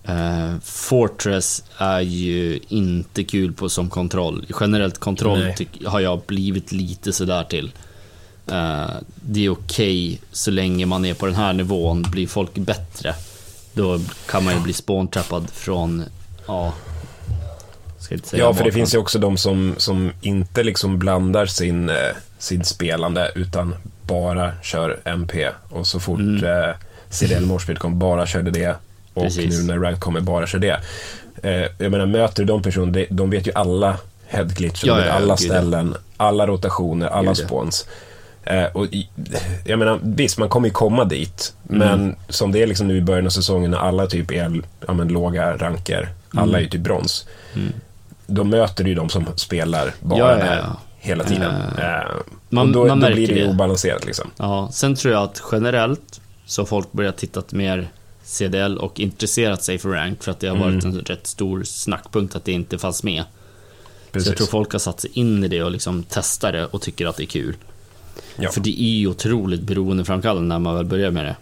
Eh, 0.04 0.60
Fortress 0.64 1.64
är 1.78 2.00
ju 2.02 2.60
inte 2.68 3.24
kul 3.24 3.54
på 3.54 3.70
som 3.70 3.90
kontroll. 3.90 4.46
Generellt 4.60 4.98
kontroll 5.00 5.54
tyck, 5.58 5.86
har 5.86 6.00
jag 6.00 6.22
blivit 6.28 6.72
lite 6.72 7.14
sådär 7.14 7.44
till. 7.44 7.72
Eh, 8.48 8.90
det 9.16 9.46
är 9.46 9.50
okej 9.50 10.22
så 10.32 10.52
länge 10.52 10.86
man 10.86 11.06
är 11.06 11.14
på 11.14 11.26
den 11.26 11.36
här 11.36 11.54
nivån. 11.54 12.02
Blir 12.12 12.28
folk 12.28 12.54
bättre, 12.56 13.16
då 13.74 14.00
kan 14.30 14.44
man 14.44 14.54
ju 14.54 14.60
bli 14.60 14.74
spåntrappad 14.74 15.50
från, 15.50 16.04
ja... 16.48 16.74
Säga 18.24 18.44
Ja, 18.44 18.54
för 18.54 18.64
det 18.64 18.72
finns 18.72 18.94
ju 18.94 18.98
också 18.98 19.20
de 19.20 19.38
som, 19.38 19.76
som 19.78 20.12
inte 20.22 20.64
liksom 20.64 21.00
blandar 21.00 21.46
sin, 21.46 21.90
eh, 21.90 21.96
sin 22.38 22.64
spelande 22.64 23.32
utan 23.36 23.76
bara 24.02 24.52
kör 24.62 25.00
MP. 25.06 25.50
Och 25.70 25.88
så 25.88 26.00
fort 26.00 26.20
Mm. 26.20 26.46
eh, 26.46 26.76
CDL 27.10 27.46
Morspeed 27.46 27.80
kommer 27.80 27.96
bara 27.96 28.26
körde 28.26 28.52
det. 28.52 28.76
Och 29.14 29.24
Precis. 29.24 29.60
nu 29.60 29.64
när 29.64 29.80
Rank 29.80 30.00
kommer 30.00 30.20
bara 30.22 30.48
kör 30.48 30.60
det. 30.60 30.80
Eh, 31.44 31.68
jag 31.78 31.92
menar, 31.92 32.06
möter 32.06 32.44
du 32.44 32.46
de 32.46 32.62
personerna, 32.62 33.06
de, 33.10 33.30
vet 33.30 33.48
ju 33.48 33.52
alla 33.56 33.98
headglitcher, 34.28 34.88
Ja, 34.88 35.00
ja, 35.00 35.06
ja, 35.06 35.12
alla 35.12 35.38
ställen, 35.38 35.96
alla 36.18 36.48
rotationer, 36.48 37.08
alla 37.08 37.34
Gud, 37.34 37.38
spawns. 37.38 37.88
Eh, 38.44 38.64
och 38.64 38.88
jag 39.66 39.80
menar, 39.80 40.00
visst, 40.04 40.38
man 40.38 40.50
kommer 40.50 40.68
ju 40.68 40.74
komma 40.74 41.06
dit. 41.06 41.54
Mm. 41.70 41.80
Men 41.80 42.16
som 42.30 42.52
det 42.52 42.62
är 42.64 42.68
liksom 42.68 42.88
nu 42.88 42.98
i 42.98 43.02
början 43.02 43.26
av 43.26 43.30
säsongen 43.30 43.72
när 43.72 43.78
alla 43.78 44.08
typ 44.08 44.32
är 44.32 44.62
ja, 44.88 44.94
men, 44.94 45.08
låga 45.08 45.58
ranker, 45.58 46.10
alla 46.32 46.44
Mm. 46.44 46.56
är 46.56 46.60
ju 46.60 46.70
typ 46.70 46.82
brons. 46.82 47.26
Då 48.28 48.44
möter 48.44 48.84
du 48.84 48.90
ju 48.90 48.96
de 48.96 49.10
som 49.10 49.26
spelar 49.36 49.94
bara 50.00 50.20
Ja, 50.20 50.46
ja, 50.56 50.78
hela 51.00 51.24
tiden. 51.24 51.52
Eh, 51.78 52.00
Eh, 52.00 52.04
man- 52.50 52.68
och 52.68 52.74
då, 52.74 52.86
man 52.88 53.00
då 53.00 53.08
blir 53.12 53.28
det 53.28 53.34
ju 53.34 53.48
obalanserat 53.50 54.06
liksom. 54.06 54.30
Ja, 54.38 54.70
sen 54.74 54.96
tror 54.96 55.14
jag 55.14 55.24
att 55.24 55.42
generellt 55.52 56.22
så 56.46 56.62
har 56.62 56.66
folk 56.66 56.92
börjat 56.92 57.18
titta 57.18 57.44
mer 57.50 57.88
CDL 58.24 58.78
och 58.78 59.00
intresserat 59.00 59.64
sig 59.64 59.78
för 59.78 59.90
rank 59.90 60.24
för 60.24 60.32
att 60.32 60.40
det 60.40 60.48
har 60.48 60.56
varit 60.58 60.84
Mm. 60.84 60.98
en 60.98 61.06
rätt 61.06 61.28
stor 61.28 61.64
snackpunkt 61.64 62.36
att 62.36 62.46
det 62.46 62.52
inte 62.52 62.78
fanns 62.78 63.04
med. 63.04 63.24
Så 63.24 64.12
Precis. 64.12 64.28
jag 64.30 64.38
tror 64.38 64.48
folk 64.48 64.72
har 64.72 64.80
satt 64.80 65.00
sig 65.02 65.10
in 65.14 65.44
i 65.44 65.48
det 65.48 65.64
och 65.64 65.72
liksom 65.72 66.04
testar 66.10 66.52
det 66.52 66.66
och 66.66 66.82
tycker 66.82 67.06
att 67.06 67.18
det 67.18 67.24
är 67.24 67.28
kul. 67.28 67.56
Ja. 68.36 68.52
För 68.52 68.62
det 68.62 68.82
är 68.84 68.90
ju 69.00 69.08
otroligt 69.08 69.62
beroendeframkallande 69.62 70.48
när 70.48 70.60
man 70.60 70.76
väl 70.76 70.86
börjar 70.86 71.12
med 71.12 71.26
det. 71.26 71.36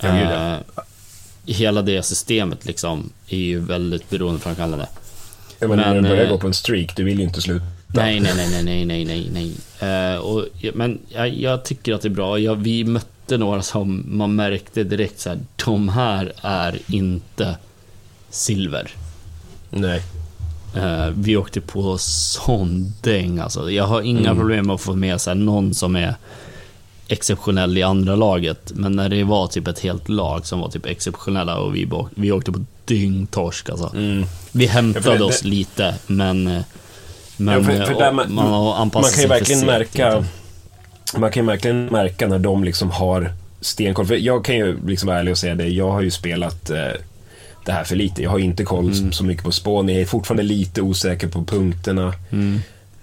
Ja. 0.00 0.08
Eh, 0.08 0.58
hela 1.46 1.82
det 1.82 2.02
systemet 2.02 2.64
liksom 2.66 3.12
är 3.28 3.36
ju 3.38 3.58
väldigt 3.60 4.10
beroendeframkallande. 4.10 4.86
Menar, 5.60 5.76
när 5.76 5.94
men, 5.94 6.02
du 6.02 6.08
börjar 6.08 6.24
eh, 6.24 6.30
gå 6.30 6.38
på 6.38 6.46
en 6.46 6.54
streak, 6.54 6.96
du 6.96 7.04
vill 7.04 7.18
ju 7.18 7.24
inte 7.24 7.40
sluta. 7.40 7.64
Nej, 7.86 8.20
nej, 8.20 8.32
nej, 8.36 8.48
nej, 8.50 8.64
nej, 8.64 9.04
nej, 9.04 9.30
nej, 9.32 9.54
nej. 9.80 10.12
Eh, 10.12 10.18
och, 10.18 10.46
men 10.74 10.98
jag, 11.08 11.28
jag 11.28 11.64
tycker 11.64 11.94
att 11.94 12.02
det 12.02 12.08
är 12.08 12.10
bra. 12.10 12.38
Jag, 12.38 12.56
vi 12.56 12.84
mötte 12.84 13.36
några 13.38 13.62
som 13.62 14.04
man 14.08 14.34
märkte 14.34 14.84
direkt 14.84 15.20
så 15.20 15.28
här, 15.28 15.38
de 15.64 15.88
här 15.88 16.32
är 16.42 16.78
inte 16.88 17.56
silver. 18.30 18.90
Nej. 19.70 20.02
Eh, 20.76 21.06
vi 21.14 21.36
åkte 21.36 21.60
på 21.60 21.98
sån 21.98 22.92
däng 23.02 23.38
alltså. 23.38 23.70
Jag 23.70 23.84
har 23.84 24.02
inga 24.02 24.20
Mm. 24.30 24.36
problem 24.36 24.66
med 24.66 24.74
att 24.74 24.80
få 24.80 24.94
med 24.94 25.20
sig 25.20 25.34
någon 25.34 25.74
som 25.74 25.96
är 25.96 26.14
exceptionell 27.08 27.78
i 27.78 27.82
andra 27.82 28.16
laget. 28.16 28.72
Men 28.74 28.92
när 28.92 29.08
det 29.08 29.24
var 29.24 29.46
typ 29.46 29.68
ett 29.68 29.78
helt 29.78 30.08
lag 30.08 30.46
som 30.46 30.60
var 30.60 30.68
typ 30.68 30.86
exceptionella 30.86 31.58
och 31.58 31.76
vi, 31.76 31.88
vi 32.14 32.32
åkte 32.32 32.52
på 32.52 32.64
dyngtorsk 32.94 33.68
alltså. 33.70 33.92
Mm. 33.96 34.24
Vi 34.52 34.66
hämtade 34.66 35.08
Ja, 35.08 35.14
det- 35.14 35.24
oss 35.24 35.44
lite, 35.44 35.94
men... 36.06 36.46
eh, 36.46 36.62
Men 37.36 37.54
Ja, 37.54 37.64
för- 37.64 37.84
för 37.86 38.02
eh, 38.02 38.08
och 38.08 38.14
man- 38.14 38.34
man 38.34 38.46
har 38.52 38.74
anpassat 38.74 39.02
Man 39.02 39.12
kan 39.12 39.22
ju 39.22 39.28
verkligen 39.28 39.66
märka 39.66 40.02
egentligen. 40.08 41.20
Man 41.20 41.30
kan 41.32 41.42
ju 41.42 41.46
verkligen 41.46 41.86
märka 41.86 42.26
när 42.28 42.38
de 42.38 42.64
liksom 42.64 42.90
har 42.90 43.32
stenkoll. 43.60 44.06
För 44.06 44.14
jag 44.14 44.44
kan 44.44 44.56
ju 44.56 44.86
liksom 44.86 45.06
vara 45.06 45.18
ärlig 45.18 45.32
och 45.32 45.38
säga 45.38 45.54
det, 45.54 45.68
jag 45.68 45.90
har 45.90 46.00
ju 46.00 46.10
spelat 46.10 46.70
eh, 46.70 46.76
det 47.64 47.72
här 47.72 47.84
för 47.84 47.96
lite. 47.96 48.22
Jag 48.22 48.30
har 48.30 48.38
inte 48.38 48.64
koll 48.64 48.92
Mm. 48.92 49.12
så 49.12 49.24
mycket 49.24 49.44
på 49.44 49.52
spån. 49.52 49.88
Jag 49.88 50.00
är 50.00 50.06
fortfarande 50.06 50.42
lite 50.42 50.82
osäker 50.82 51.28
på 51.28 51.44
punkterna. 51.44 52.14
Mm, 52.30 52.60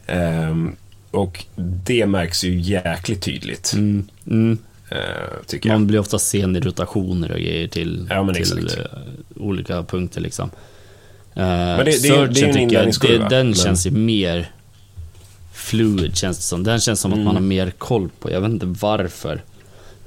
Ehm, 0.07 0.75
och 1.11 1.45
det 1.85 2.05
märks 2.05 2.43
ju 2.43 2.59
jäkligt 2.59 3.21
tydligt, 3.21 3.73
mm, 3.73 4.07
mm. 4.27 4.57
Eh. 4.89 5.69
Man 5.71 5.87
blir 5.87 5.99
ofta 5.99 6.19
sen 6.19 6.55
i 6.55 6.59
rotationer 6.59 7.31
och 7.31 7.39
grejer 7.39 7.67
till, 7.67 8.07
Ja, 8.09 8.23
men 8.23 8.35
till 8.35 8.67
eh, 8.67 8.83
olika 9.35 9.83
punkter 9.83 10.21
liksom. 10.21 10.49
Uh, 11.37 11.43
det- 11.43 11.83
det 11.83 11.89
är- 12.07 12.27
det 12.27 12.41
är 12.41 12.57
ju 12.57 12.77
en 12.77 12.91
det, 13.01 13.29
den 13.29 13.45
men- 13.47 13.55
känns 13.55 13.87
ju 13.87 13.91
mer 13.91 14.51
fluid 15.53 16.15
känns 16.17 16.37
det 16.37 16.43
som. 16.43 16.63
Den 16.63 16.79
känns 16.79 16.99
som 16.99 17.11
att 17.11 17.15
Mm. 17.17 17.25
man 17.25 17.35
har 17.35 17.41
mer 17.41 17.71
koll 17.77 18.09
på. 18.19 18.31
Jag 18.31 18.41
vet 18.41 18.51
inte 18.51 18.65
varför. 18.65 19.43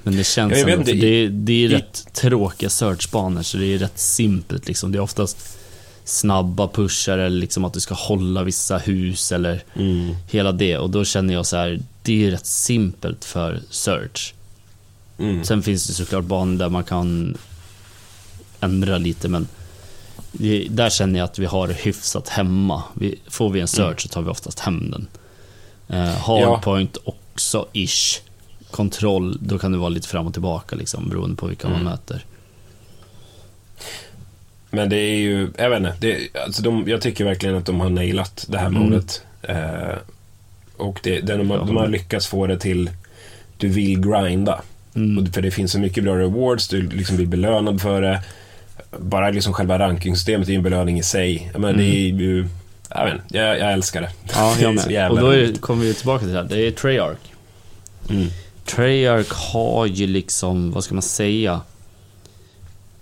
Men 0.02 0.16
det 0.16 0.24
känns 0.24 0.52
Ja, 0.58 0.68
ändå, 0.68 0.84
för 0.84 0.94
i- 0.94 1.00
det, 1.00 1.28
det 1.28 1.52
är 1.52 1.56
i- 1.64 1.68
rätt 1.68 2.06
tråkiga 2.14 2.70
searchbanor 2.70 3.42
så 3.42 3.56
det 3.56 3.66
är 3.74 3.78
rätt 3.78 3.98
simpelt 3.98 4.68
liksom. 4.68 4.92
Det 4.92 4.98
är 4.98 5.02
oftast 5.02 5.58
snabba 6.04 6.68
pushar 6.68 7.18
eller 7.18 7.40
liksom 7.40 7.64
att 7.64 7.72
du 7.74 7.80
ska 7.80 7.94
hålla 7.94 8.42
vissa 8.42 8.78
hus 8.78 9.32
eller 9.32 9.62
Mm. 9.76 10.14
hela 10.30 10.52
det. 10.52 10.78
Och 10.78 10.90
då 10.90 11.04
känner 11.04 11.34
jag 11.34 11.46
så 11.46 11.56
här, 11.56 11.80
det 12.02 12.26
är 12.26 12.30
rätt 12.30 12.46
simpelt 12.46 13.24
för 13.24 13.60
search. 13.70 14.34
Mm. 15.20 15.44
Sen 15.44 15.62
finns 15.62 15.86
det 15.86 15.92
såklart 15.92 16.24
banor 16.24 16.58
där 16.58 16.68
man 16.68 16.84
kan 16.84 17.36
ändra 18.60 18.98
lite 18.98 19.28
men 19.28 19.48
det, 20.32 20.66
där 20.70 20.90
känner 20.90 21.18
jag 21.18 21.24
att 21.24 21.38
vi 21.38 21.46
har 21.46 21.68
hyfsat 21.68 22.28
hemma. 22.28 22.82
Vi, 22.94 23.18
får 23.28 23.50
vi 23.50 23.60
en 23.60 23.68
search 23.68 24.00
så 24.00 24.08
tar 24.08 24.22
vi 24.22 24.28
oftast 24.30 24.60
hem 24.60 24.90
den. 24.90 25.06
Eh, 25.88 26.14
hardpoint 26.16 26.96
också 27.04 27.66
ish. 27.72 28.20
Kontroll, 28.70 29.38
då 29.40 29.58
kan 29.58 29.72
det 29.72 29.78
vara 29.78 29.88
lite 29.88 30.08
fram 30.08 30.26
och 30.26 30.32
tillbaka 30.32 30.76
liksom 30.76 31.08
beroende 31.08 31.36
på 31.36 31.46
vilka 31.46 31.68
man 31.68 31.80
Mm. 31.80 31.90
möter. 31.92 32.24
Men 34.70 34.88
det 34.88 34.96
är 34.96 35.16
ju, 35.18 35.50
jag 35.58 35.70
vet 35.70 35.78
inte, 35.78 35.96
det, 36.00 36.36
alltså 36.44 36.62
de, 36.62 36.88
jag 36.88 37.00
tycker 37.00 37.24
verkligen 37.24 37.56
att 37.56 37.66
de 37.66 37.80
har 37.80 37.90
nailat 37.90 38.46
det 38.48 38.58
här 38.58 38.66
Mm. 38.66 38.82
modet. 38.82 39.22
Eh, 39.42 39.96
och 40.76 41.00
det, 41.02 41.20
det, 41.20 41.36
de, 41.36 41.50
har- 41.50 41.58
Ja. 41.58 41.64
de 41.64 41.76
har 41.76 41.88
lyckats 41.88 42.26
få 42.26 42.46
det 42.46 42.58
till, 42.58 42.90
du 43.58 43.68
vill 43.68 44.00
grinda. 44.00 44.62
Mm. 44.94 45.32
För 45.32 45.42
det 45.42 45.50
finns 45.50 45.72
så 45.72 45.78
mycket 45.78 46.04
bra 46.04 46.18
rewards, 46.18 46.68
du 46.68 46.82
liksom 46.82 47.16
blir 47.16 47.26
belönad 47.26 47.80
för 47.80 48.02
det. 48.02 48.22
Bara 48.98 49.30
liksom 49.30 49.52
själva 49.52 49.78
rankingsystemet 49.78 50.48
är 50.48 50.52
en 50.52 50.62
belöning 50.62 50.98
i 50.98 51.02
sig. 51.02 51.52
Men 51.58 51.76
det 51.76 51.84
är 51.84 52.08
ju, 52.08 52.48
jag 52.88 53.04
vet 53.04 53.20
jag, 53.28 53.58
jag 53.58 53.72
älskar 53.72 54.00
det. 54.00 54.10
Ja, 54.32 54.56
jag 54.60 54.74
med. 54.88 55.10
Och 55.10 55.20
då 55.20 55.30
är, 55.30 55.52
kommer 55.52 55.84
vi 55.84 55.94
tillbaka 55.94 56.24
till 56.24 56.32
det 56.32 56.40
här. 56.40 56.48
Det 56.48 56.66
är 56.66 56.70
Treyarch. 56.70 57.18
Mm. 58.10 58.28
Treyarch 58.64 59.32
har 59.32 59.86
ju 59.86 60.06
liksom, 60.06 60.72
vad 60.72 60.84
ska 60.84 60.94
man 60.94 61.02
säga, 61.02 61.60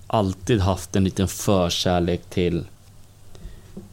alltid 0.07 0.61
haft 0.61 0.97
en 0.97 1.05
liten 1.05 1.29
förkärlek 1.29 2.21
till 2.31 2.65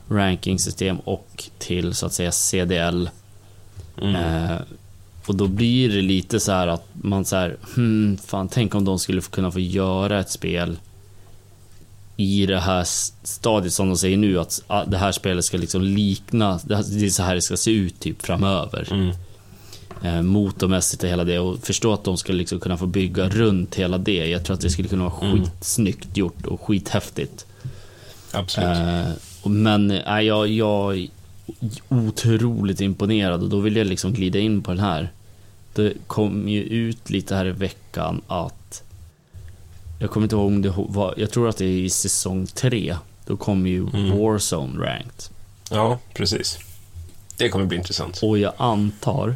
rankingsystem 0.10 1.00
och 1.00 1.44
till 1.58 1.94
så 1.94 2.06
att 2.06 2.14
säga 2.14 2.32
CDL. 2.32 3.10
Mm. 4.02 4.16
Eh, 4.16 4.58
och 5.26 5.36
då 5.36 5.48
blir 5.48 5.90
det 5.90 6.02
lite 6.02 6.40
så 6.40 6.52
här 6.52 6.68
att 6.68 6.88
man 6.94 7.26
så 7.26 7.36
här, 7.36 7.58
hmm, 7.76 8.18
fan 8.26 8.48
tänk 8.48 8.76
om 8.76 8.86
de 8.86 9.00
skulle 9.00 9.22
kunna 9.22 9.52
få 9.52 9.60
göra 9.60 10.20
ett 10.20 10.30
spel 10.32 10.78
i 12.18 12.46
det 12.46 12.60
här 12.60 12.84
stadiet 13.24 13.74
som 13.74 13.88
de 13.88 13.98
säger 13.98 14.18
nu 14.18 14.40
att 14.40 14.62
ah, 14.68 14.86
det 14.86 14.98
här 14.98 15.12
spelet 15.12 15.46
ska 15.46 15.58
liksom 15.58 15.82
likna, 15.82 16.60
det 16.64 16.76
är 16.76 17.10
så 17.10 17.24
här 17.24 17.36
det 17.36 17.42
ska 17.42 17.58
se 17.58 17.72
ut 17.72 18.00
typ 18.00 18.22
framöver. 18.22 18.88
Mm. 18.92 19.12
Eh, 20.04 20.22
motormässigt 20.22 21.04
och 21.04 21.10
hela 21.10 21.24
det 21.24 21.40
och 21.40 21.60
förstå 21.60 21.94
att 21.94 22.04
de 22.04 22.18
skulle 22.18 22.38
liksom 22.38 22.60
kunna 22.60 22.78
få 22.78 22.86
bygga 22.86 23.30
runt 23.30 23.76
hela 23.76 23.98
det. 23.98 24.28
Jag 24.28 24.44
tror 24.44 24.54
att 24.54 24.62
det 24.62 24.70
skulle 24.70 24.88
kunna 24.88 25.10
vara 25.10 25.26
Mm. 25.26 25.44
skitsnyggt 25.44 26.18
gjort 26.18 26.46
och 26.46 26.62
skithäftigt. 26.62 27.46
Absolut. 28.32 28.70
Eh, 28.78 29.06
men 29.50 29.92
äh, 29.92 30.20
jag, 30.22 30.48
jag 30.48 30.98
är 30.98 31.08
otroligt 31.90 32.82
imponerad 32.82 33.44
och 33.44 33.50
då 33.50 33.60
vill 33.60 33.76
jag 33.76 33.88
liksom 33.88 34.14
glida 34.14 34.40
in 34.40 34.62
på 34.64 34.72
den 34.72 34.80
här. 34.80 35.12
Det 35.74 35.94
kom 36.08 36.50
ju 36.50 36.62
ut 36.64 37.10
lite 37.10 37.36
här 37.36 37.46
i 37.46 37.52
veckan 37.52 38.22
att 38.28 38.84
jag 40.00 40.10
kommer 40.12 40.26
inte 40.26 40.36
ihåg 40.36 40.46
om 40.48 40.62
det 40.62 40.74
var, 40.78 41.14
jag 41.18 41.32
tror 41.32 41.50
att 41.50 41.58
det 41.58 41.66
är 41.66 41.70
i 41.80 41.90
säsong 41.90 42.46
3. 42.48 42.96
Då 43.26 43.38
kom 43.38 43.68
ju 43.68 43.88
Mm. 43.88 44.18
Warzone 44.18 44.86
ranked. 44.86 45.24
Ja, 45.72 46.00
precis. 46.14 46.58
Det 47.38 47.50
kommer 47.50 47.66
bli 47.66 47.78
intressant. 47.78 48.20
Och 48.24 48.38
jag 48.38 48.54
antar 48.58 49.36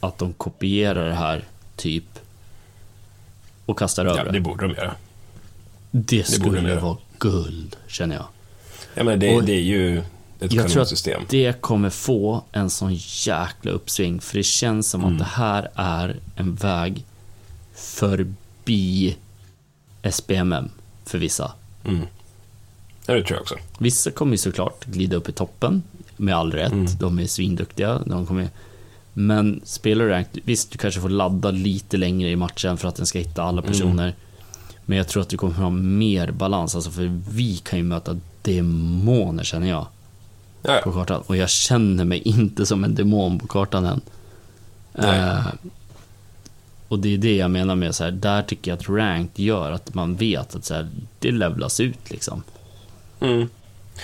att 0.00 0.18
de 0.18 0.32
kopierar 0.32 1.08
det 1.08 1.14
här 1.14 1.44
typ 1.76 2.04
och 3.66 3.78
kastar 3.78 4.06
över 4.06 4.18
Ja, 4.18 4.24
det. 4.24 4.30
det 4.32 4.40
borde 4.40 4.68
de 4.68 4.74
göra. 4.74 4.94
Det 5.90 6.16
borde 6.16 6.16
de 6.16 6.24
skulle 6.24 6.68
göra. 6.68 6.80
vara 6.80 6.96
guld, 7.18 7.76
känner 7.86 8.16
jag. 8.16 8.24
Ja, 8.94 9.04
men 9.04 9.20
det, 9.20 9.36
Och 9.36 9.44
det 9.44 9.52
är 9.52 9.60
ju 9.62 10.02
ett 10.40 10.52
Jag 10.52 10.68
tror 10.70 10.82
att 10.82 11.28
det 11.28 11.60
kommer 11.60 11.90
få 11.90 12.44
en 12.52 12.70
sån 12.70 12.94
jäkla 13.26 13.70
uppsving, 13.70 14.20
för 14.20 14.36
det 14.36 14.42
känns 14.42 14.90
som 14.90 15.00
Mm. 15.00 15.12
att 15.12 15.18
det 15.18 15.24
här 15.24 15.70
är 15.74 16.16
en 16.36 16.54
väg 16.54 17.04
förbi 17.74 19.16
SPMM 20.10 20.68
för 21.04 21.18
vissa. 21.18 21.52
Mm. 21.84 22.06
Ja, 23.06 23.14
det 23.14 23.22
tror 23.22 23.36
jag 23.36 23.42
också. 23.42 23.54
Vissa 23.78 24.10
kommer 24.10 24.32
ju 24.32 24.38
såklart 24.38 24.84
glida 24.84 25.16
upp 25.16 25.28
i 25.28 25.32
toppen, 25.32 25.82
med 26.16 26.36
all 26.36 26.52
rätt. 26.52 26.72
Mm. 26.72 26.86
De 26.98 27.18
är 27.18 27.26
svinduktiga. 27.26 27.98
De 28.06 28.26
kommer... 28.26 28.48
Men 29.12 29.60
spelar 29.64 30.04
ranked, 30.06 30.42
visst 30.44 30.70
du 30.70 30.78
kanske 30.78 31.00
får 31.00 31.08
ladda 31.08 31.50
lite 31.50 31.96
längre 31.96 32.30
i 32.30 32.36
matchen 32.36 32.76
för 32.76 32.88
att 32.88 32.96
den 32.96 33.06
ska 33.06 33.18
hitta 33.18 33.42
alla 33.42 33.62
Mm. 33.62 33.72
personer. 33.72 34.14
Men 34.84 34.98
jag 34.98 35.08
tror 35.08 35.22
att 35.22 35.28
du 35.28 35.36
kommer 35.36 35.54
ha 35.54 35.70
mer 35.70 36.30
balans, 36.30 36.74
alltså 36.74 36.90
för 36.90 37.20
vi 37.30 37.56
kan 37.56 37.78
ju 37.78 37.84
möta 37.84 38.20
demoner 38.42 39.44
känner 39.44 39.68
jag 39.68 39.86
Ja, 40.66 40.80
på 40.84 40.92
kartan. 40.92 41.22
Och 41.26 41.36
jag 41.36 41.50
känner 41.50 42.04
mig 42.04 42.18
inte 42.18 42.66
som 42.66 42.84
en 42.84 42.94
demon 42.94 43.38
på 43.38 43.46
kartan 43.46 43.84
än. 43.84 44.00
Eh, 44.94 45.46
och 46.88 46.98
det 46.98 47.14
är 47.14 47.18
det 47.18 47.36
jag 47.36 47.50
menar 47.50 47.74
med 47.74 47.94
så 47.94 48.04
här, 48.04 48.10
där 48.10 48.42
tycker 48.42 48.70
jag 48.70 48.78
att 48.78 48.88
ranked 48.88 49.44
gör 49.44 49.72
att 49.72 49.94
man 49.94 50.16
vet 50.16 50.54
att 50.54 50.64
så 50.64 50.74
här, 50.74 50.88
det 51.18 51.30
levlas 51.30 51.80
ut 51.80 52.10
liksom. 52.10 52.42
Mm. 53.20 53.48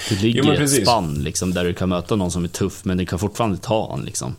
Det 0.09 0.21
ligger 0.23 0.43
Jo, 0.45 0.53
ett 0.53 0.59
precis. 0.59 0.83
spann 0.83 1.15
liksom, 1.15 1.55
där 1.55 1.65
du 1.65 1.73
kan 1.75 1.89
möta 1.89 2.17
någon 2.17 2.31
som 2.31 2.45
är 2.45 2.49
tuff, 2.49 2.85
men 2.85 2.97
du 2.99 3.07
kan 3.07 3.19
fortfarande 3.19 3.59
ta 3.59 3.91
han 3.91 4.05
liksom. 4.05 4.37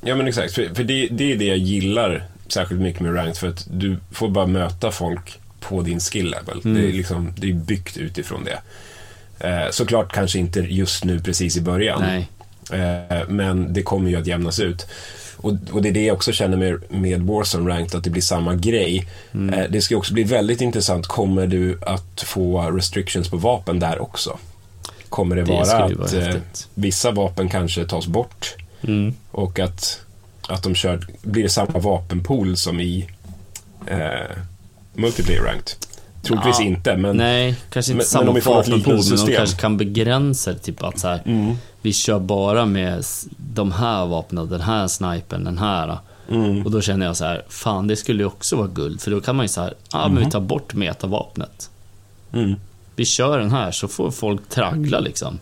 ja, 0.00 0.14
men 0.14 0.28
exakt. 0.28 0.54
För, 0.54 0.74
för 0.74 0.84
det, 0.84 1.08
det 1.10 1.32
är 1.32 1.36
det 1.36 1.44
jag 1.44 1.58
gillar 1.58 2.24
särskilt 2.48 2.80
mycket 2.80 3.00
med 3.00 3.14
ranked. 3.16 3.36
För 3.36 3.48
att 3.48 3.66
du 3.70 3.96
får 4.10 4.28
bara 4.28 4.46
möta 4.46 4.90
folk 4.90 5.38
på 5.60 5.82
din 5.82 6.00
skill 6.00 6.30
level. 6.30 6.60
Mm. 6.64 6.82
Det, 6.82 6.88
är 6.88 6.92
liksom, 6.92 7.32
det 7.36 7.50
är 7.50 7.54
byggt 7.54 7.96
utifrån 7.96 8.44
det. 8.44 8.58
Eh, 9.42 9.70
såklart 9.70 10.12
kanske 10.12 10.38
inte 10.38 10.60
just 10.60 11.04
nu 11.04 11.20
precis 11.20 11.56
i 11.56 11.60
början. 11.60 12.02
Eh, 12.72 13.28
men 13.28 13.72
det 13.72 13.82
kommer 13.82 14.10
ju 14.10 14.16
att 14.16 14.26
jämnas 14.26 14.60
ut. 14.60 14.86
Och, 15.36 15.52
och 15.72 15.82
det 15.82 15.88
är 15.88 15.92
det 15.92 16.04
jag 16.04 16.14
också 16.14 16.32
känner 16.32 16.56
med, 16.56 16.82
med 16.88 17.22
Warzone 17.22 17.70
Ranked, 17.70 17.94
att 17.98 18.04
det 18.04 18.10
blir 18.10 18.22
samma 18.22 18.54
grej. 18.54 19.08
Mm. 19.34 19.54
Eh, 19.54 19.66
det 19.70 19.82
ska 19.82 19.96
också 19.96 20.14
bli 20.14 20.24
väldigt 20.24 20.60
intressant, 20.60 21.06
kommer 21.06 21.46
du 21.46 21.78
att 21.86 22.22
få 22.26 22.70
restrictions 22.70 23.30
på 23.30 23.36
vapen 23.36 23.78
där 23.78 24.02
också? 24.02 24.38
Kommer 25.08 25.36
det, 25.36 25.42
Det 25.42 25.52
vara 25.52 25.84
att 25.84 25.92
vara 25.92 26.28
eh, 26.28 26.36
vissa 26.74 27.10
vapen 27.10 27.48
kanske 27.48 27.84
tas 27.84 28.06
bort 28.06 28.54
Mm. 28.84 29.14
och 29.30 29.58
att, 29.58 30.00
att 30.48 30.62
de 30.62 30.74
kör, 30.74 31.06
blir 31.22 31.42
det 31.42 31.48
samma 31.48 31.78
vapenpool 31.78 32.56
som 32.56 32.80
i 32.80 33.08
eh, 33.86 34.36
Multiplayer 34.94 35.42
Ranked? 35.42 35.72
Troligtvis 36.22 36.56
Ja, 36.60 36.64
inte, 36.66 36.96
men 36.96 37.16
Nej, 37.16 37.56
kanske 37.70 37.92
inte 37.92 37.96
men- 37.96 38.06
samma 38.06 38.24
men 38.24 38.34
liknande 38.34 38.70
men 39.16 39.26
de 39.26 39.34
kanske 39.36 39.56
kan 39.60 39.76
begränsa 39.76 40.52
det, 40.52 40.58
typ 40.58 40.82
att 40.82 40.98
så 40.98 41.08
här, 41.08 41.22
Mm. 41.26 41.54
vi 41.82 41.92
kör 41.92 42.18
bara 42.18 42.66
med 42.66 43.04
de 43.36 43.72
här 43.72 44.06
vapnen, 44.06 44.48
den 44.48 44.60
här 44.60 44.88
snipern, 44.88 45.44
den 45.44 45.58
här. 45.58 45.98
Mm. 46.30 46.64
Och 46.64 46.70
då 46.70 46.80
känner 46.80 47.06
jag 47.06 47.16
så 47.16 47.24
här, 47.24 47.42
fan 47.48 47.86
det 47.86 47.96
skulle 47.96 48.22
ju 48.22 48.26
också 48.26 48.56
vara 48.56 48.66
guld, 48.66 49.00
för 49.00 49.10
då 49.10 49.20
kan 49.20 49.36
man 49.36 49.44
ju 49.44 49.48
så 49.48 49.60
här, 49.60 49.74
ja 49.92 50.08
men 50.08 50.24
vi 50.24 50.30
tar 50.30 50.40
bort 50.40 50.74
metavapnet. 50.74 51.70
Mm. 52.32 52.54
Vi 52.96 53.04
kör 53.04 53.38
den 53.38 53.50
här 53.50 53.70
så 53.70 53.88
får 53.88 54.10
folk 54.10 54.48
traggla 54.48 55.00
liksom. 55.00 55.38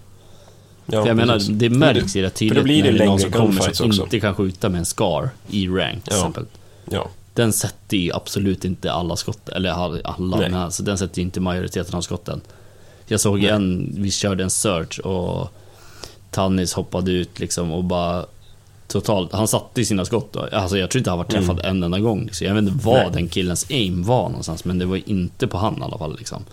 Ja, 0.86 1.00
för 1.02 1.08
jag 1.08 1.16
menar, 1.16 1.38
det 1.50 1.70
märks 1.70 2.16
ju 2.16 2.22
rätt 2.22 2.34
tydligt 2.34 2.64
blir 2.64 2.82
det 2.82 2.90
när 2.90 2.98
det 2.98 3.04
är 3.04 3.08
någon 3.08 3.20
som 3.20 3.30
kommer 3.32 3.72
som 3.72 3.92
inte 3.92 4.20
kan 4.20 4.34
skjuta 4.34 4.68
med 4.68 4.78
en 4.78 4.84
scar 4.84 5.30
i 5.50 5.68
rank 5.68 6.04
till 6.04 6.12
Ja. 6.12 6.16
exempel. 6.16 6.44
Ja. 6.90 7.08
Den 7.40 7.52
sätter 7.52 7.96
ju 7.96 8.12
absolut 8.12 8.64
inte 8.64 8.92
alla 8.92 9.16
skott, 9.16 9.48
eller 9.48 9.70
all- 9.70 10.00
alla, 10.04 10.36
Nej. 10.36 10.50
men 10.50 10.60
alltså 10.60 10.82
den 10.82 10.98
sätter 10.98 11.18
ju 11.18 11.22
inte 11.22 11.40
majoriteten 11.40 11.94
av 11.94 12.00
skotten. 12.00 12.40
Jag 13.06 13.20
såg 13.20 13.38
Nej. 13.38 13.48
en, 13.50 13.94
vi 13.96 14.10
körde 14.10 14.42
en 14.44 14.50
search 14.50 14.98
och 15.00 15.48
Tannis 16.30 16.72
hoppade 16.74 17.10
ut 17.12 17.38
liksom 17.40 17.72
och 17.72 17.84
bara 17.84 18.26
totalt, 18.88 19.32
han 19.32 19.48
satte 19.48 19.80
i 19.80 19.84
sina 19.84 20.04
skott. 20.04 20.32
då. 20.32 20.48
Alltså 20.52 20.78
jag 20.78 20.90
tror 20.90 20.98
inte 21.00 21.10
han 21.10 21.18
var 21.18 21.24
träffad 21.24 21.60
en 21.64 21.82
enda 21.82 21.98
gång. 21.98 22.24
Liksom. 22.24 22.46
Jag 22.46 22.54
vet 22.54 22.62
inte 22.62 22.88
Mm. 22.90 23.02
Nej. 23.02 23.10
den 23.12 23.28
killens 23.28 23.66
aim 23.70 24.02
var 24.02 24.28
någonstans, 24.28 24.64
men 24.64 24.78
det 24.78 24.84
var 24.86 25.00
inte 25.10 25.46
på 25.46 25.58
han 25.58 25.78
i 25.80 25.82
alla 25.82 25.98
fall. 25.98 26.16
Liksom. 26.18 26.44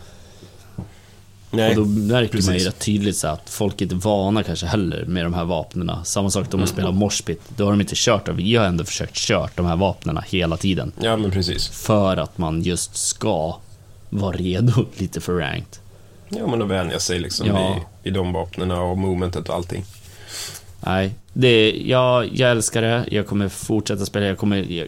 Nej, 1.52 1.70
och 1.70 1.76
då 1.76 1.86
märker 1.86 2.14
man 2.14 2.24
ju 2.24 2.28
precis. 2.30 2.66
rätt 2.68 2.80
tydligt 2.80 3.18
så 3.18 3.28
att 3.28 3.50
folk 3.50 3.82
är 3.82 3.86
inte 3.86 3.96
vana 3.96 4.44
kanske 4.44 4.66
heller 4.66 5.06
med 5.06 5.26
de 5.26 5.34
här 5.34 5.46
vapnena. 5.46 6.04
Samma 6.04 6.30
sak 6.30 6.46
de 6.52 6.52
har 6.52 6.58
Mm. 6.58 6.68
spelat 6.68 6.96
Morspit, 6.96 7.42
då 7.56 7.64
har 7.66 7.72
de 7.72 7.82
inte 7.82 7.94
kört 7.96 8.30
vi 8.30 8.56
har 8.56 8.66
ändå 8.66 8.84
försökt 8.84 9.16
kört 9.16 9.58
de 9.58 9.66
här 9.66 9.76
vapnena 9.76 10.24
hela 10.28 10.58
tiden. 10.58 10.92
Ja, 11.02 11.18
men 11.18 11.32
precis. 11.32 11.68
För 11.68 12.18
att 12.18 12.38
man 12.38 12.62
just 12.62 12.96
ska 12.98 13.58
vara 14.10 14.38
redo 14.38 14.86
lite 14.98 15.22
för 15.22 15.34
ranked. 15.38 15.78
Ja, 16.30 16.48
men 16.48 16.62
att 16.62 16.68
vänja 16.68 17.00
sig 17.00 17.20
liksom 17.20 17.48
Ja. 17.48 17.74
vid, 17.74 17.84
vid 18.04 18.14
de 18.14 18.34
vapnen 18.34 18.72
och 18.72 18.98
momentet 18.98 19.50
och 19.50 19.56
allting. 19.56 19.86
Nej, 20.80 21.14
det, 21.34 21.72
jag, 21.72 22.30
jag 22.38 22.52
älskar 22.52 22.82
det. 22.82 23.06
Jag 23.12 23.28
kommer 23.28 23.50
fortsätta 23.50 24.06
spela. 24.06 24.26
Jag 24.26 24.38
kommer, 24.38 24.58
jag 24.72 24.88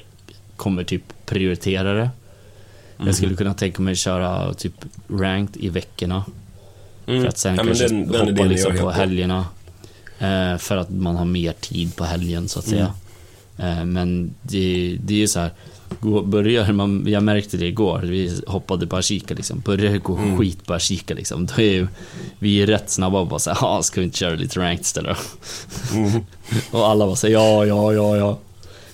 kommer 0.56 0.84
typ 0.84 1.04
prioritera 1.26 1.94
det. 1.94 2.10
Mhm. 2.98 3.08
Jag 3.08 3.16
skulle 3.16 3.36
kunna 3.36 3.54
tänka 3.54 3.82
mig 3.82 3.96
köra 3.96 4.54
typ 4.54 4.74
ranked 5.10 5.64
i 5.64 5.70
veckorna. 5.70 6.26
Mm. 7.10 7.22
För 7.22 7.28
att 7.30 7.38
sen 7.38 7.56
ja, 7.56 7.64
kanske 7.64 7.88
den, 7.88 8.12
den 8.12 8.30
hoppa 8.30 8.44
liksom 8.44 8.78
på 8.78 8.90
helgerna. 8.92 9.46
Eh, 10.20 10.58
för 10.58 10.78
att 10.78 10.90
man 10.90 11.16
har 11.16 11.26
mer 11.26 11.54
tid 11.54 11.96
på 11.96 12.04
helgen 12.04 12.48
så 12.50 12.60
att 12.60 12.66
säga. 12.66 12.94
Mm. 13.58 13.78
Eh, 13.78 13.86
men 13.86 14.34
det, 14.42 14.98
det 15.04 15.14
är 15.14 15.18
ju 15.18 15.28
så 15.28 15.40
här. 15.40 15.52
Börjar 16.26 16.72
man, 16.72 17.04
jag 17.08 17.24
märkte 17.24 17.58
det 17.58 17.66
igår, 17.66 18.00
vi 18.00 18.42
hoppade 18.48 18.88
på 18.88 19.02
kika 19.02 19.34
liksom. 19.34 19.60
Börjar 19.60 19.92
det 19.92 19.98
gå 19.98 20.16
Mm. 20.18 20.38
skit 20.38 20.66
på 20.66 20.80
kika 20.80 21.14
liksom. 21.14 21.46
Då 21.46 21.54
är 21.62 21.72
ju, 21.72 21.88
vi 22.40 22.62
är 22.62 22.68
rätt 22.68 22.90
snabba 22.90 23.20
och 23.20 23.28
bara 23.28 23.40
säga, 23.40 23.58
ja 23.62 23.82
ska 23.84 24.02
vi 24.02 24.06
inte 24.06 24.18
köra 24.18 24.36
lite 24.36 24.60
ranked 24.60 24.82
istället 24.82 25.18
då?" 25.92 25.98
Mm. 25.98 26.22
Och 26.72 26.88
alla 26.88 27.06
bara 27.06 27.16
säger 27.16 27.34
ja, 27.36 27.66
ja, 27.66 27.94
ja, 27.94 28.18
ja. 28.18 28.40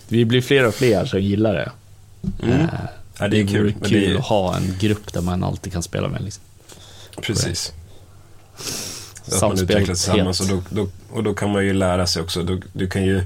Vi 0.07 0.25
blir 0.25 0.41
fler 0.41 0.67
och 0.67 0.73
fler 0.75 1.05
som 1.05 1.21
gillar 1.21 1.53
det. 1.53 1.71
Mm. 2.43 2.61
Eh, 2.61 2.67
Ja, 3.19 3.27
det 3.27 3.39
är 3.39 3.43
vore 3.43 3.53
kul. 3.53 3.73
kul 3.83 4.01
det 4.01 4.05
är, 4.11 4.15
att 4.15 4.25
ha 4.25 4.57
en 4.57 4.73
grupp 4.79 5.13
där 5.13 5.21
man 5.21 5.43
alltid 5.43 5.73
kan 5.73 5.83
spela 5.83 6.07
med. 6.07 6.23
Liksom. 6.23 6.43
precis. 7.21 7.73
Så 8.57 9.35
att 9.35 9.41
man 9.41 9.57
Samspel, 9.57 9.85
tillsammans 9.85 10.39
och 10.41 10.47
då, 10.47 10.61
då, 10.69 10.87
och 11.11 11.23
då 11.23 11.33
kan 11.33 11.51
man 11.51 11.65
ju 11.65 11.73
lära 11.73 12.07
sig 12.07 12.21
också. 12.21 12.43
Du, 12.43 12.61
du 12.73 12.87
kan 12.89 13.03
ju 13.05 13.23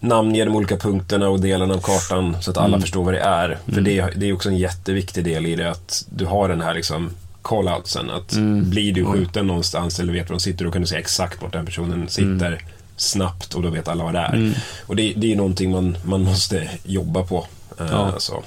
namnge 0.00 0.44
de 0.44 0.56
olika 0.56 0.76
punkterna 0.76 1.28
och 1.28 1.40
delarna 1.40 1.74
av 1.74 1.78
kartan 1.80 2.36
så 2.42 2.50
att 2.50 2.56
alla 2.56 2.66
Mm. 2.66 2.80
förstår 2.80 3.04
vad 3.04 3.14
det 3.14 3.20
är. 3.20 3.58
För 3.64 3.72
Mm. 3.72 3.84
det, 3.84 3.98
är- 3.98 4.12
det 4.16 4.26
är 4.28 4.32
också 4.32 4.48
en 4.48 4.56
jätteviktig 4.56 5.24
del 5.24 5.46
i 5.46 5.56
det 5.56 5.70
att 5.70 6.04
du 6.10 6.24
har 6.24 6.48
den 6.48 6.60
här 6.60 6.74
liksom 6.74 7.10
call-outsen. 7.42 8.10
Att 8.10 8.32
Mm. 8.32 8.70
blir 8.70 8.92
du 8.92 9.04
Oj. 9.04 9.12
skjuten 9.12 9.46
någonstans 9.46 10.00
eller 10.00 10.12
vet 10.12 10.28
var 10.30 10.36
de 10.36 10.40
sitter, 10.40 10.64
då 10.64 10.70
kan 10.70 10.80
du 10.82 10.86
säga 10.86 11.00
exakt 11.00 11.42
vart 11.42 11.52
den 11.52 11.66
personen 11.66 12.08
sitter 12.08 12.64
snabbt 12.96 13.54
och 13.54 13.62
då 13.62 13.68
vet 13.70 13.88
alla 13.88 14.04
vad 14.04 14.14
det 14.14 14.18
är. 14.20 14.34
Mm. 14.34 14.54
Och 14.86 14.96
det, 14.96 15.12
det 15.16 15.32
är 15.32 15.36
någonting 15.36 15.70
man, 15.70 15.98
man 16.04 16.22
måste 16.22 16.68
jobba 16.84 17.22
på. 17.22 17.46
Eh, 17.80 17.86
Ja. 17.90 18.14
så. 18.18 18.42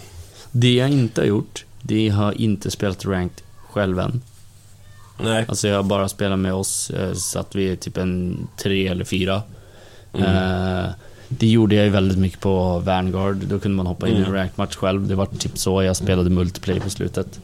Det 0.51 0.73
jag 0.75 0.89
inte 0.89 1.21
har 1.21 1.25
gjort, 1.25 1.65
det 1.81 2.09
har 2.09 2.41
inte 2.41 2.71
spelat 2.71 3.05
ranked 3.05 3.41
själv 3.69 3.99
än. 3.99 4.21
Nej. 5.19 5.45
Alltså 5.47 5.67
jag 5.67 5.85
bara 5.85 6.09
spelat 6.09 6.39
med 6.39 6.53
oss, 6.53 6.89
eh, 6.89 7.13
så 7.13 7.39
att 7.39 7.55
vi 7.55 7.71
är 7.71 7.75
typ 7.75 7.97
en 7.97 8.47
tre 8.57 8.87
eller 8.87 9.05
fyra. 9.05 9.41
Mm. 10.13 10.25
Eh, 10.85 10.89
Det 11.31 11.47
gjorde 11.47 11.75
jag 11.75 11.85
ju 11.85 11.91
väldigt 11.91 12.17
mycket 12.17 12.39
på 12.39 12.79
Vanguard. 12.79 13.35
Då 13.35 13.59
kunde 13.59 13.77
man 13.77 13.87
hoppa 13.87 14.07
in 14.07 14.13
i 14.13 14.17
en 14.17 14.23
Mm. 14.23 14.35
ranked 14.35 14.57
match 14.57 14.75
själv. 14.75 15.07
Det 15.07 15.15
var 15.15 15.25
typ 15.25 15.57
så 15.57 15.83
jag 15.83 15.95
spelade 15.95 16.29
multiplayer 16.29 16.79
på 16.79 16.89
slutet. 16.89 17.39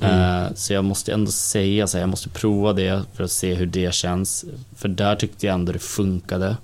Mm. 0.00 0.42
Eh, 0.44 0.52
så 0.54 0.72
jag 0.72 0.84
måste 0.84 1.12
ändå 1.12 1.30
säga 1.30 1.86
så 1.86 1.96
här, 1.96 2.02
jag 2.02 2.08
måste 2.10 2.28
prova 2.28 2.72
det 2.72 3.02
för 3.14 3.24
att 3.24 3.30
se 3.30 3.54
hur 3.54 3.66
det 3.66 3.94
känns. 3.94 4.44
För 4.76 4.88
där 4.88 5.16
tyckte 5.16 5.46
jag 5.46 5.54
ändå 5.54 5.72
det 5.72 5.78
funkade. 5.78 6.56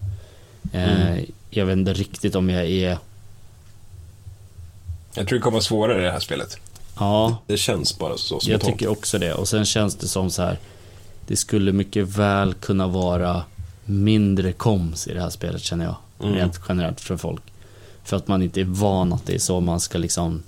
Eh, 0.72 1.00
Mm. 1.08 1.24
Jag 1.50 1.66
vet 1.66 1.76
inte 1.76 1.92
riktigt 1.92 2.34
om 2.34 2.50
jag 2.50 2.66
är... 2.66 2.98
Jag 5.14 5.28
tror 5.28 5.38
det 5.38 5.42
kommer 5.42 5.52
vara 5.54 5.62
svårare 5.62 6.00
i 6.00 6.04
det 6.04 6.10
här 6.12 6.20
spelet. 6.20 6.56
Ja, 6.98 7.38
Det 7.46 7.56
känns 7.56 7.98
bara 7.98 8.16
så 8.16 8.40
som 8.40 8.52
jag 8.52 8.60
tycker 8.60 8.88
också 8.88 9.18
det. 9.18 9.34
Och 9.34 9.48
sen 9.48 9.64
känns 9.64 9.96
det 9.96 10.08
som 10.08 10.30
så 10.30 10.42
här. 10.42 10.58
Det 11.26 11.36
skulle 11.36 11.72
mycket 11.72 12.08
väl 12.08 12.54
kunna 12.54 12.86
vara 12.86 13.42
mindre 13.84 14.52
koms 14.52 15.08
i 15.08 15.14
det 15.14 15.20
här 15.20 15.30
spelet 15.30 15.62
känner 15.62 15.84
jag. 15.84 15.96
Mm. 16.20 16.34
Rent 16.34 16.60
generellt 16.68 17.00
för 17.00 17.16
folk. 17.16 17.42
För 18.04 18.16
att 18.16 18.28
man 18.28 18.42
inte 18.42 18.60
är 18.60 18.64
van 18.64 19.12
att 19.12 19.26
det 19.26 19.34
är 19.34 19.38
så 19.38 19.60
man 19.60 19.80
ska 19.80 19.98
liksom 19.98 20.42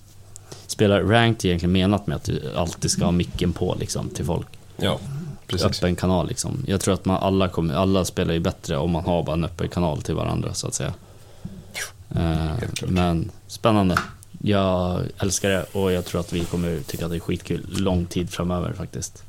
spela 0.66 1.00
ranked 1.00 1.44
egentligen 1.44 1.72
menat 1.72 2.06
med 2.06 2.16
att 2.16 2.24
du 2.24 2.52
alltid 2.56 2.90
ska 2.90 3.04
ha 3.04 3.12
micken 3.12 3.52
på 3.52 3.76
liksom 3.80 4.08
till 4.08 4.24
folk. 4.24 4.46
Ja, 4.76 4.98
precis. 5.46 5.66
Öppen 5.66 5.96
kanal 5.96 6.28
liksom. 6.28 6.64
Jag 6.66 6.80
tror 6.80 6.94
att 6.94 7.04
man 7.04 7.16
alla, 7.16 7.48
kommer, 7.48 7.74
alla 7.74 8.04
spelar 8.04 8.34
ju 8.34 8.40
bättre 8.40 8.76
om 8.76 8.90
man 8.90 9.04
har 9.04 9.22
bara 9.22 9.32
en 9.32 9.44
öppen 9.44 9.68
kanal 9.68 10.02
till 10.02 10.14
varandra 10.14 10.54
så 10.54 10.66
att 10.66 10.74
säga. 10.74 10.92
Eh, 12.14 12.50
men 12.86 13.30
spännande. 13.46 13.96
Jag 14.42 15.03
älskar 15.18 15.50
det 15.50 15.64
och 15.72 15.92
jag 15.92 16.05
tror 16.05 16.20
att 16.20 16.33
vi 16.33 16.40
kommer 16.44 16.81
tycka 16.87 17.05
att 17.05 17.11
det 17.11 17.16
är 17.16 17.20
skitkul 17.20 17.66
lång 17.68 18.07
tid 18.07 18.31
framöver 18.31 18.72
faktiskt. 18.72 19.22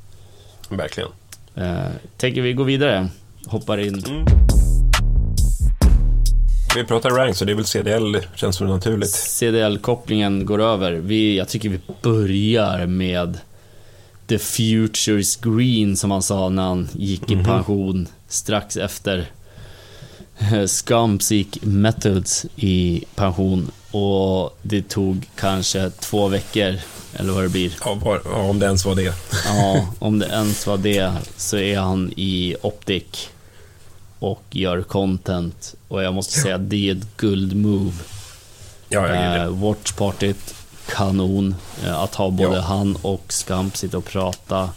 Verkligen. 0.70 1.10
Eh, 1.56 1.88
tänker 2.18 2.42
vi 2.42 2.54
gå 2.54 2.64
vidare. 2.64 3.10
Hoppar 3.46 3.78
in. 3.78 4.04
Mm. 4.06 4.26
Vi 6.76 6.84
pratar 6.84 7.10
rank, 7.10 7.36
så 7.36 7.46
det 7.46 7.52
är 7.52 7.56
väl 7.56 7.66
CDL, 7.66 8.18
känns 8.36 8.56
som 8.56 8.68
naturligt. 8.68 9.10
CDL-kopplingen 9.10 10.46
går 10.46 10.62
över. 10.62 10.92
Vi, 10.92 11.38
jag 11.38 11.48
tycker 11.50 11.70
vi 11.70 11.80
börjar 12.02 12.86
med 12.86 13.38
The 14.28 14.38
Futures 14.40 15.36
Green 15.36 15.98
som 15.98 16.12
han 16.12 16.22
sa 16.22 16.50
när 16.50 16.64
han 16.64 16.88
gick 16.94 17.32
i 17.32 17.36
Mhm. 17.36 17.46
pension 17.46 18.08
strax 18.28 18.78
efter 18.78 19.26
eh, 20.54 20.66
Scumps 20.66 21.32
gick 21.32 21.58
Methods 21.62 22.46
i 22.56 23.04
pension 23.16 23.72
och 23.92 24.58
det 24.62 24.90
tog 24.90 25.30
kanske 25.40 25.90
två 25.90 26.28
veckor 26.28 26.76
eller 27.14 27.34
vad 27.34 27.44
det 27.44 27.50
blir. 27.50 27.74
Ja, 27.86 27.94
var, 27.94 28.22
ja, 28.26 28.32
om 28.36 28.60
det 28.60 28.66
ens 28.66 28.86
var 28.86 28.96
det. 28.96 29.14
Ja, 29.46 29.88
om 30.00 30.20
det 30.20 30.26
ens 30.26 30.68
var 30.68 30.78
det 30.78 31.12
så 31.38 31.58
är 31.58 31.80
han 31.80 32.14
i 32.18 32.56
Optic 32.62 33.30
och 34.20 34.44
gör 34.52 34.82
content 34.82 35.76
och 35.88 36.04
jag 36.04 36.14
måste 36.14 36.40
säga 36.40 36.58
det 36.58 36.90
är 36.90 36.96
ett 36.96 37.18
guldmove. 37.18 37.92
Ja, 38.90 39.08
jag 39.08 39.10
Eh, 39.18 39.22
gillar 39.32 39.46
det. 39.46 39.50
Watchpartyt, 39.52 40.56
kanon. 40.88 41.56
Eh, 41.86 42.00
att 42.00 42.16
ha 42.16 42.30
både 42.30 42.56
Ja. 42.56 42.62
han 42.62 42.96
och 43.02 43.24
Scamp 43.34 43.78
sitta 43.78 43.98
och 43.98 44.06
prata 44.06 44.70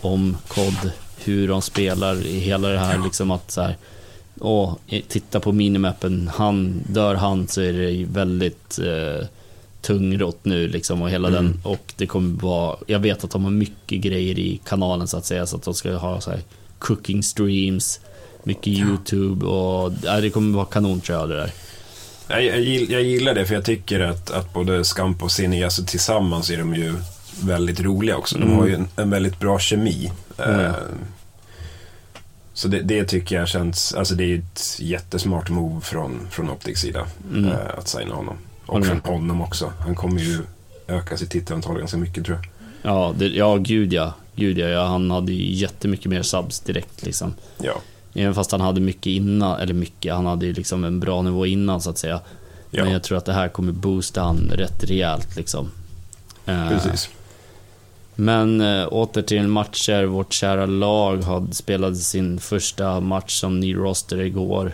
om 0.00 0.36
kod, 0.48 0.90
hur 1.24 1.48
de 1.48 1.62
spelar 1.62 2.26
i 2.26 2.38
hela 2.38 2.68
det 2.68 2.78
här 2.78 3.00
liksom 3.04 3.30
att 3.30 3.50
så 3.50 3.60
här, 3.62 3.76
eh, 4.88 5.02
titta 5.08 5.40
på 5.40 5.52
minimappen, 5.52 6.30
han, 6.34 6.82
dör 6.88 7.14
han 7.14 7.48
så 7.48 7.60
är 7.60 7.72
det 7.72 8.04
väldigt 8.04 8.78
eh, 8.78 9.26
tungrott 9.82 10.44
nu 10.44 10.68
liksom 10.68 11.02
och 11.02 11.10
hela 11.10 11.28
Mm. 11.28 11.44
den 11.44 11.60
och 11.64 11.92
det 11.96 12.06
kommer 12.06 12.40
vara, 12.42 12.76
jag 12.86 12.98
vet 12.98 13.24
att 13.24 13.30
de 13.30 13.44
har 13.44 13.50
mycket 13.50 14.00
grejer 14.00 14.38
i 14.38 14.60
kanalen 14.64 15.08
så 15.08 15.16
att 15.16 15.24
säga 15.26 15.46
så 15.46 15.56
att 15.56 15.62
de 15.62 15.74
ska 15.74 15.96
ha 15.96 16.20
så 16.20 16.30
här 16.30 16.40
cooking 16.78 17.22
streams, 17.22 18.00
mycket 18.42 18.66
YouTube 18.66 19.46
och 19.46 19.92
ja, 20.04 20.20
det 20.20 20.30
kommer 20.30 20.56
vara 20.56 20.66
kanon 20.66 21.00
tror 21.00 21.18
jag 21.18 21.28
det 21.28 21.36
där. 21.36 21.50
Jag, 22.28 22.44
jag, 22.44 22.60
jag 22.90 23.02
gillar 23.02 23.34
det, 23.34 23.46
för 23.46 23.54
jag 23.54 23.64
tycker 23.64 24.00
att, 24.00 24.30
att 24.30 24.52
både 24.54 24.84
Scamp 24.84 25.22
och 25.22 25.32
Cine, 25.32 25.64
alltså 25.64 25.84
tillsammans 25.84 26.50
är 26.50 26.58
de 26.58 26.74
ju 26.74 26.94
väldigt 27.42 27.80
roliga 27.80 28.16
också. 28.16 28.38
De 28.38 28.42
Mm. 28.44 28.56
har 28.58 28.66
ju 28.66 28.74
en, 28.74 28.88
en 28.96 29.10
väldigt 29.10 29.40
bra 29.40 29.58
kemi. 29.58 30.12
Mm. 30.38 30.60
Eh, 30.60 30.72
Så 32.56 32.68
det, 32.68 32.80
det 32.82 33.04
tycker 33.04 33.36
jag 33.36 33.48
känns, 33.48 33.94
alltså 33.94 34.14
det 34.14 34.24
är 34.24 34.38
ett 34.38 34.76
jättesmart 34.80 35.50
move 35.50 35.80
från, 35.80 36.26
från 36.30 36.50
Optics 36.50 36.80
sida. 36.80 37.06
Mm. 37.32 37.44
eh, 37.50 37.58
Att 37.78 37.88
signa 37.88 38.14
honom. 38.14 38.36
Håller 38.66 38.80
Och 38.80 38.86
från 38.86 38.96
med. 38.96 39.06
honom 39.12 39.40
också. 39.40 39.72
Han 39.80 39.94
kommer 39.94 40.20
ju 40.20 40.38
öka 40.86 41.16
sitt 41.16 41.30
titelantal 41.30 41.78
ganska 41.78 41.96
mycket 41.96 42.24
tror 42.26 42.36
jag. 42.38 42.46
Ja, 42.92 43.14
det, 43.18 43.26
ja 43.26 43.56
gud 43.56 43.92
ja. 43.92 44.12
Gud 44.36 44.58
ja. 44.58 44.84
Han 44.84 45.10
hade 45.10 45.32
ju 45.32 45.52
jättemycket 45.54 46.06
mer 46.06 46.22
subs 46.22 46.60
direkt 46.60 47.02
liksom. 47.02 47.34
Ja, 47.58 47.74
Även 48.14 48.34
fast 48.34 48.50
han 48.52 48.60
hade 48.60 48.80
mycket 48.80 49.06
innan, 49.06 49.60
eller 49.60 49.74
mycket, 49.74 50.14
han 50.14 50.26
hade 50.26 50.46
ju 50.46 50.52
liksom 50.52 50.84
en 50.84 51.00
bra 51.00 51.22
nivå 51.22 51.46
innan 51.46 51.80
så 51.80 51.90
att 51.90 51.98
säga. 51.98 52.20
ja 52.70 52.84
Men 52.84 52.92
jag 52.92 53.02
tror 53.02 53.18
att 53.18 53.24
det 53.24 53.32
här 53.32 53.48
kommer 53.48 53.72
boosta 53.72 54.22
han 54.22 54.38
rätt 54.54 54.84
rejält 54.84 55.36
liksom. 55.36 55.70
Eh, 56.46 56.68
precis. 56.68 57.08
Men 58.16 58.60
äh, 58.60 58.86
åter 58.92 59.22
till 59.22 59.48
matcher. 59.48 60.04
Vårt 60.04 60.32
kära 60.32 60.66
lag 60.66 61.22
hade 61.22 61.54
spelade 61.54 61.96
sin 61.96 62.40
första 62.40 63.00
match 63.00 63.40
som 63.40 63.60
ny 63.60 63.74
roster 63.76 64.20
igår. 64.20 64.72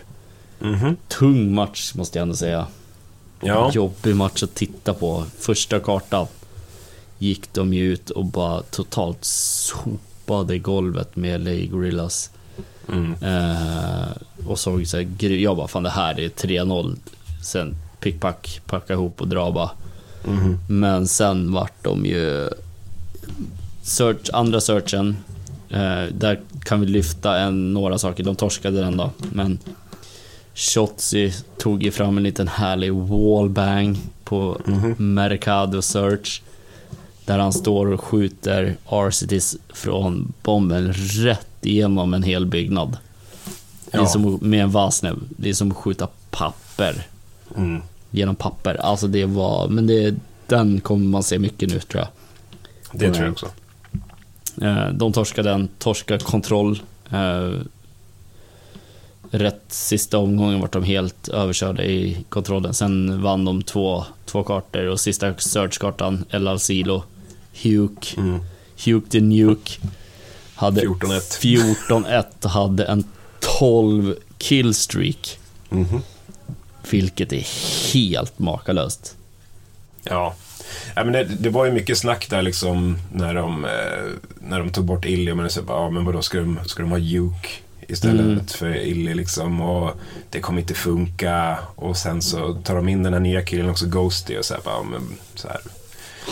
Mhm. 0.59 0.97
Tung 1.07 1.53
match 1.55 1.93
måste 1.95 2.17
jag 2.17 2.21
ändå 2.23 2.35
säga. 2.35 2.67
Ja, 3.41 3.71
Jobbig 3.73 4.15
match 4.15 4.43
att 4.43 4.55
titta 4.55 4.93
på. 4.93 5.23
Första 5.39 5.79
kartan 5.79 6.27
gick 7.19 7.53
de 7.53 7.73
ju 7.73 7.93
ut 7.93 8.09
och 8.09 8.25
bara 8.25 8.61
totalt 8.61 9.17
sopade 9.25 10.57
golvet 10.57 11.15
med 11.15 11.41
LA 11.41 11.65
Gorillas. 11.71 12.29
mm. 12.89 13.13
Eh, 13.23 14.07
och 14.47 14.59
såg 14.59 14.87
så 14.87 14.97
här, 14.97 15.29
jag 15.29 15.57
bara 15.57 15.67
fan 15.67 15.83
det 15.83 15.89
här 15.89 16.19
är 16.19 16.29
3-0. 16.29 16.95
Sen 17.43 17.75
pickpack, 17.99 18.61
packa 18.65 18.93
ihop 18.93 19.21
och 19.21 19.27
dra 19.27 19.51
bara. 19.51 19.69
Mhm. 20.25 20.59
Men 20.67 21.07
sen 21.07 21.51
vart 21.53 21.83
de 21.83 22.05
ju... 22.05 22.49
Search, 23.81 24.29
andra 24.33 24.61
searchen, 24.61 25.17
eh, 25.69 26.03
där 26.17 26.39
kan 26.63 26.81
vi 26.81 26.87
lyfta 26.87 27.39
en, 27.39 27.73
några 27.73 27.97
saker. 27.97 28.23
De 28.23 28.35
torskade 28.35 28.79
den 28.81 28.97
då, 28.97 29.09
men 29.31 29.59
Shotzi 30.55 31.33
tog 31.57 31.83
ju 31.83 31.91
fram 31.91 32.17
en 32.17 32.23
liten 32.23 32.47
härlig 32.47 32.93
wallbang 32.93 33.97
på 34.23 34.61
Mhm. 34.65 35.13
Mercado 35.13 35.81
Search. 35.81 36.41
Där 37.25 37.39
han 37.39 37.53
står 37.53 37.85
och 37.93 38.01
skjuter 38.03 38.75
Arcities 38.85 39.55
från 39.73 40.33
bomben 40.43 40.93
rätt 40.93 41.47
igenom 41.61 42.13
en 42.13 42.23
hel 42.23 42.45
byggnad. 42.45 42.97
Det 43.91 43.97
är 43.97 44.01
Ja. 44.01 44.07
som, 44.07 44.39
med 44.41 44.63
en 44.63 44.71
vasnäbb. 44.71 45.17
Det 45.29 45.49
är 45.49 45.53
som 45.53 45.71
att 45.71 45.77
skjuta 45.77 46.07
papper 46.31 47.07
Mm. 47.57 47.81
genom 48.11 48.35
papper. 48.35 48.75
Alltså 48.75 49.07
det 49.07 49.25
var, 49.25 49.67
men 49.67 49.87
det, 49.87 50.15
den 50.47 50.79
kommer 50.81 51.05
man 51.05 51.23
se 51.23 51.39
mycket 51.39 51.69
nu 51.69 51.79
tror 51.79 52.01
jag. 52.01 52.07
Det 52.93 53.11
tror 53.13 53.23
jag 53.25 53.31
också. 53.31 53.47
Eh, 54.61 54.87
De 54.89 55.13
torskade 55.13 55.49
den, 55.49 55.67
torskar 55.79 56.17
kontroll. 56.17 56.81
Eh, 57.11 57.51
Rätt 59.31 59.63
sista 59.67 60.17
omgången 60.17 60.59
vart 60.61 60.71
de 60.71 60.83
helt 60.83 61.27
överkörda 61.27 61.83
i 61.83 62.25
kontrollen. 62.29 62.73
Sen 62.73 63.21
vann 63.21 63.45
de 63.45 63.61
två, 63.63 64.05
två 64.25 64.43
kartor 64.43 64.85
och 64.87 64.99
sista 64.99 65.33
searchkartan, 65.37 66.25
El 66.29 66.47
Alcilo, 66.47 67.03
Huk, 67.63 68.13
Mm. 68.17 68.39
Huk 68.85 69.09
the 69.09 69.21
Nuke. 69.21 69.71
Hade 70.55 70.81
14-1. 70.81 71.39
14-1 71.41 72.23
och 72.43 72.49
hade 72.49 72.85
en 72.85 73.03
12 73.59 74.15
killstreak. 74.37 75.39
Mhm. 75.69 76.01
Vilket 76.91 77.33
är 77.33 77.47
helt 77.93 78.39
makalöst. 78.39 79.15
Ja. 80.03 80.35
Ja 80.95 81.03
men 81.03 81.13
det, 81.13 81.23
det 81.23 81.49
var 81.49 81.65
ju 81.65 81.71
mycket 81.71 81.97
snack 81.97 82.27
där 82.29 82.41
liksom 82.41 82.97
när 83.13 83.33
de, 83.33 83.65
eh, 83.65 83.71
när 84.39 84.59
de 84.59 84.69
tog 84.69 84.85
bort 84.85 85.05
Illy. 85.05 85.33
Men, 85.33 85.49
så, 85.49 85.61
ja, 85.67 85.89
men 85.89 86.05
vadå, 86.05 86.21
ska 86.21 86.37
de, 86.37 86.59
ska 86.65 86.81
de 86.83 86.91
ha 86.91 86.97
Juke 86.97 87.49
istället 87.87 88.25
Mm. 88.25 88.47
för 88.47 88.75
Illy 88.75 89.13
liksom? 89.13 89.61
Och 89.61 89.91
det 90.29 90.39
kommer 90.39 90.61
inte 90.61 90.73
funka. 90.73 91.57
Och 91.75 91.97
sen 91.97 92.21
så 92.21 92.53
tar 92.53 92.75
de 92.75 92.89
in 92.89 93.03
den 93.03 93.13
här 93.13 93.19
nya 93.19 93.41
killen 93.41 93.69
också, 93.69 93.85
Ghosty. 93.85 94.37
Och 94.37 94.45
så 94.45 94.53
här, 94.53 94.61
ja, 94.65 94.83
men, 94.91 95.01
så 95.35 95.47
här. 95.47 95.61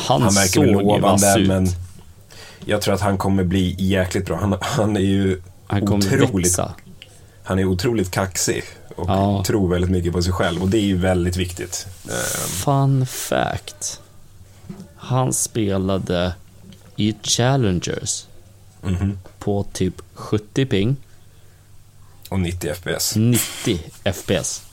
Han, 0.07 0.21
Han 0.21 0.33
verkar 0.33 0.61
väl 0.61 0.71
lovande, 0.71 1.45
men 1.47 1.67
jag 2.65 2.81
tror 2.81 2.93
att 2.93 3.01
han 3.01 3.17
kommer 3.17 3.43
bli 3.43 3.75
jäkligt 3.79 4.25
bra. 4.25 4.37
Han, 4.37 4.57
han 4.61 4.95
är 4.97 5.01
ju 5.01 5.41
Han 5.67 5.85
kommer 5.85 6.05
otroligt, 6.23 6.45
växa. 6.47 6.73
han 7.43 7.59
är 7.59 7.65
otroligt 7.65 8.11
kaxig. 8.11 8.63
Och 8.95 9.09
Ja. 9.09 9.43
tror 9.47 9.69
väldigt 9.69 9.91
mycket 9.91 10.13
på 10.13 10.21
sig 10.21 10.33
själv. 10.33 10.61
Och 10.61 10.69
det 10.69 10.77
är 10.77 10.81
ju 10.81 10.97
väldigt 10.97 11.37
viktigt. 11.37 11.87
Fun 12.47 13.05
fact. 13.05 13.99
Han 15.11 15.33
spelade 15.33 16.33
i 16.95 17.15
Challengers 17.23 18.25
mhm. 18.81 19.19
på 19.39 19.65
typ 19.73 20.01
70 20.13 20.65
ping, 20.65 20.95
Och 22.29 22.39
90 22.39 22.73
FPS. 22.73 23.15
90 23.15 23.79
FPS. 24.13 24.63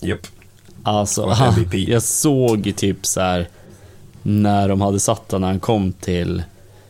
Japp. 0.00 0.26
Alltså, 0.82 1.26
han, 1.26 1.66
jag 1.72 2.02
såg 2.02 2.72
typ 2.76 3.06
så 3.06 3.20
här 3.20 3.48
när 4.22 4.68
de 4.68 4.80
hade 4.80 5.00
satt 5.00 5.28
den 5.28 5.40
när 5.40 5.48
han 5.48 5.60
kom 5.60 5.92
till 5.92 6.42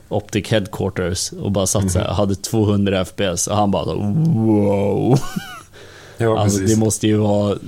Optic 0.09 0.51
Headquarters 0.51 1.33
och 1.33 1.53
bara 1.53 1.66
satt 1.66 1.92
så 1.92 1.98
här, 1.98 2.09
hade 2.09 2.35
200 2.35 3.05
FPS 3.05 3.46
och 3.46 3.57
han 3.57 3.70
bara 3.70 3.85
så, 3.85 3.94
wow. 3.94 5.20
Ja, 6.16 6.38
alltså, 6.38 6.59
precis. 6.59 6.77
det 6.77 6.85
måste 6.85 7.07
ju 7.07 7.16
vara 7.16 7.59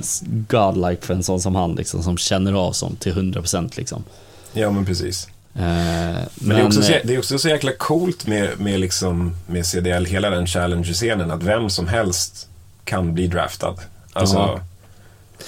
godlike 0.49 1.03
för 1.03 1.15
en 1.15 1.23
sån 1.23 1.41
som 1.41 1.55
han, 1.55 1.75
liksom, 1.75 2.03
som 2.03 2.17
känner 2.17 2.53
av 2.53 2.73
som 2.73 2.97
till 2.97 3.13
100% 3.13 3.73
liksom. 3.77 4.05
Ja, 4.55 4.71
men 4.71 4.85
precis. 4.85 5.29
Eh, 5.55 5.63
Men, 5.63 6.27
det, 6.57 6.57
är 6.57 6.67
också 6.67 6.83
så, 6.83 6.93
eh, 6.93 6.99
det 7.05 7.15
är 7.15 7.19
också 7.19 7.39
så 7.39 7.49
jäkla 7.49 7.73
coolt 7.73 8.27
med, 8.27 8.61
med, 8.61 8.81
liksom, 8.81 9.37
med 9.47 9.67
CDL, 9.67 10.05
hela 10.05 10.31
den 10.31 10.47
challenge-scenen, 10.47 11.31
att 11.31 11.43
vem 11.43 11.71
som 11.71 11.89
helst 11.89 12.49
kan 12.85 13.15
bli 13.15 13.27
draftad. 13.27 13.75
Alltså, 14.13 14.37
Ja. 14.37 14.61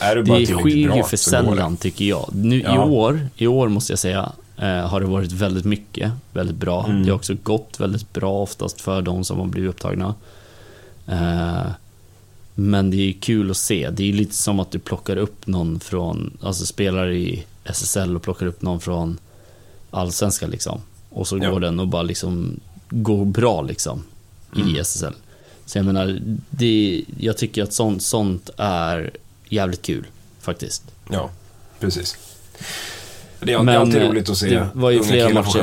är 0.00 0.16
du 0.16 0.22
bara 0.22 0.38
Det 0.38 0.46
sker 0.46 0.86
bra 0.88 0.96
ju 0.96 1.02
för 1.02 1.16
sällan 1.16 1.76
tycker 1.76 2.04
jag. 2.04 2.30
Nu, 2.34 2.56
i, 2.60 2.62
Ja. 2.62 2.84
år, 2.84 3.28
I 3.36 3.46
år 3.46 3.68
måste 3.68 3.92
jag 3.92 3.98
säga 3.98 4.32
eh, 4.58 4.88
har 4.88 5.00
det 5.00 5.06
varit 5.06 5.32
väldigt 5.32 5.64
mycket, 5.64 6.12
väldigt 6.32 6.56
bra. 6.56 6.84
Mm. 6.86 7.02
Det 7.04 7.10
har 7.10 7.16
också 7.16 7.34
gått 7.42 7.80
väldigt 7.80 8.12
bra 8.12 8.42
oftast 8.42 8.80
för 8.80 9.02
de 9.02 9.24
som 9.24 9.38
har 9.38 9.46
blivit 9.46 9.70
upptagna. 9.70 10.14
Eh, 11.08 11.66
men 12.54 12.90
det 12.90 12.96
är 13.08 13.12
kul 13.12 13.50
att 13.50 13.56
se. 13.56 13.90
Det 13.90 14.08
är 14.08 14.12
lite 14.12 14.34
som 14.34 14.60
att 14.60 14.70
du 14.70 14.78
plockar 14.78 15.16
upp 15.16 15.46
någon 15.46 15.80
från, 15.80 16.36
alltså 16.42 16.66
spelar 16.66 17.10
i 17.10 17.44
SSL 17.66 18.16
och 18.16 18.22
plockar 18.22 18.46
upp 18.46 18.62
någon 18.62 18.80
från 18.80 19.18
allsvenskan 19.90 20.50
liksom. 20.50 20.80
Och 21.10 21.28
så 21.28 21.38
Ja. 21.42 21.50
går 21.50 21.60
den 21.60 21.80
och 21.80 21.88
bara 21.88 22.02
liksom 22.02 22.60
går 22.90 23.24
bra 23.24 23.62
liksom 23.62 24.04
i 24.56 24.60
Mm. 24.60 24.76
SSL. 24.80 25.12
Så 25.66 25.78
jag 25.78 25.84
menar, 25.86 26.18
det, 26.50 27.04
jag 27.18 27.36
tycker 27.38 27.62
att 27.62 27.72
sånt, 27.72 28.02
sånt 28.02 28.50
är 28.56 29.10
jävligt 29.48 29.82
kul 29.82 30.06
faktiskt. 30.40 30.82
Ja, 31.10 31.30
precis. 31.80 32.16
Det 33.40 33.52
är, 33.52 33.68
är 33.68 33.76
alltid 33.76 34.02
eh, 34.02 34.08
roligt 34.08 34.28
att 34.28 34.36
se 34.38 34.48
det 34.48 34.68
var 34.74 34.90
ju 34.90 35.02
flera 35.02 35.28
matcher. 35.34 35.62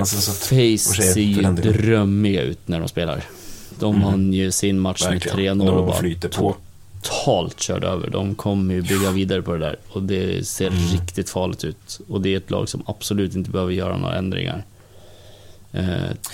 Face 0.80 1.04
ser 1.14 1.22
ju 1.22 1.42
drömmiga 1.74 2.42
ut 2.42 2.60
när 2.68 2.80
de 2.80 2.88
spelar. 2.90 3.24
De 3.80 3.96
Mm. 3.96 4.08
vann 4.08 4.34
ju 4.34 4.52
sin 4.52 4.80
match 4.80 5.06
verkligen. 5.06 5.58
med 5.58 5.68
3-0 5.68 5.70
och 5.78 5.86
bara 5.86 5.98
flyter 6.00 6.30
på. 6.30 6.56
Totalt 7.04 7.60
körde 7.62 7.88
över. 7.88 8.10
De 8.10 8.36
kommer 8.36 8.74
ju 8.74 8.82
bygga 8.82 9.12
vidare 9.12 9.42
på 9.42 9.54
det 9.54 9.60
där 9.60 9.76
och 9.90 10.04
det 10.04 10.48
ser 10.48 10.68
Mm. 10.68 10.80
riktigt 10.80 11.30
farligt 11.30 11.64
ut. 11.64 12.00
Och 12.10 12.22
det 12.22 12.30
är 12.34 12.38
ett 12.38 12.52
lag 12.52 12.70
som 12.70 12.84
absolut 12.86 13.36
inte 13.36 13.50
behöver 13.50 13.72
göra 13.74 13.98
några 13.98 14.16
ändringar. 14.18 14.64
Eh, 15.72 15.86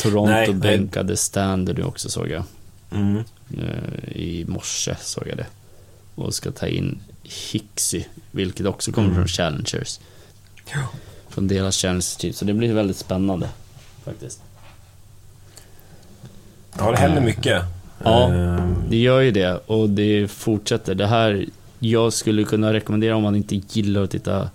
Toronto 0.01 0.32
Nej, 0.32 0.47
nej. 0.47 0.55
bänkade 0.77 1.17
Standard 1.17 1.77
nu 1.77 1.84
också 1.84 2.10
såg 2.10 2.29
jag. 2.29 2.43
Mm. 2.91 3.23
Eh, 3.58 4.12
I 4.17 4.45
morse 4.47 4.95
såg 5.01 5.27
jag 5.27 5.38
det. 5.38 5.45
Och 6.15 6.34
ska 6.34 6.51
ta 6.51 6.67
in 6.67 6.99
Hixy, 7.23 8.03
vilket 8.32 8.65
också 8.65 8.91
kommer 8.91 9.08
Mm. 9.08 9.17
från 9.19 9.27
Challengers. 9.27 9.99
Ja. 10.73 10.79
Från 11.29 11.47
deras 11.47 11.77
Challengers 11.77 12.15
typ. 12.15 12.36
Så 12.36 12.45
det 12.45 12.53
blir 12.53 12.73
väldigt 12.73 12.97
spännande. 12.97 13.49
Faktiskt. 14.05 14.41
ja, 16.77 16.91
det 16.91 16.97
händer 16.97 17.21
mycket. 17.21 17.63
Ja. 18.04 18.28
Ehm, 18.34 18.76
Det 18.90 18.98
gör 18.98 19.20
ju 19.20 19.32
det 19.32 19.60
och 19.66 19.90
det 19.90 20.28
fortsätter. 20.32 20.96
Det 20.96 21.08
här, 21.08 21.46
jag 21.80 22.14
skulle 22.14 22.44
kunna 22.44 22.74
rekommendera 22.74 23.16
om 23.16 23.24
man 23.24 23.36
inte 23.36 23.62
gillar 23.70 24.04
att 24.04 24.12
titta 24.12 24.50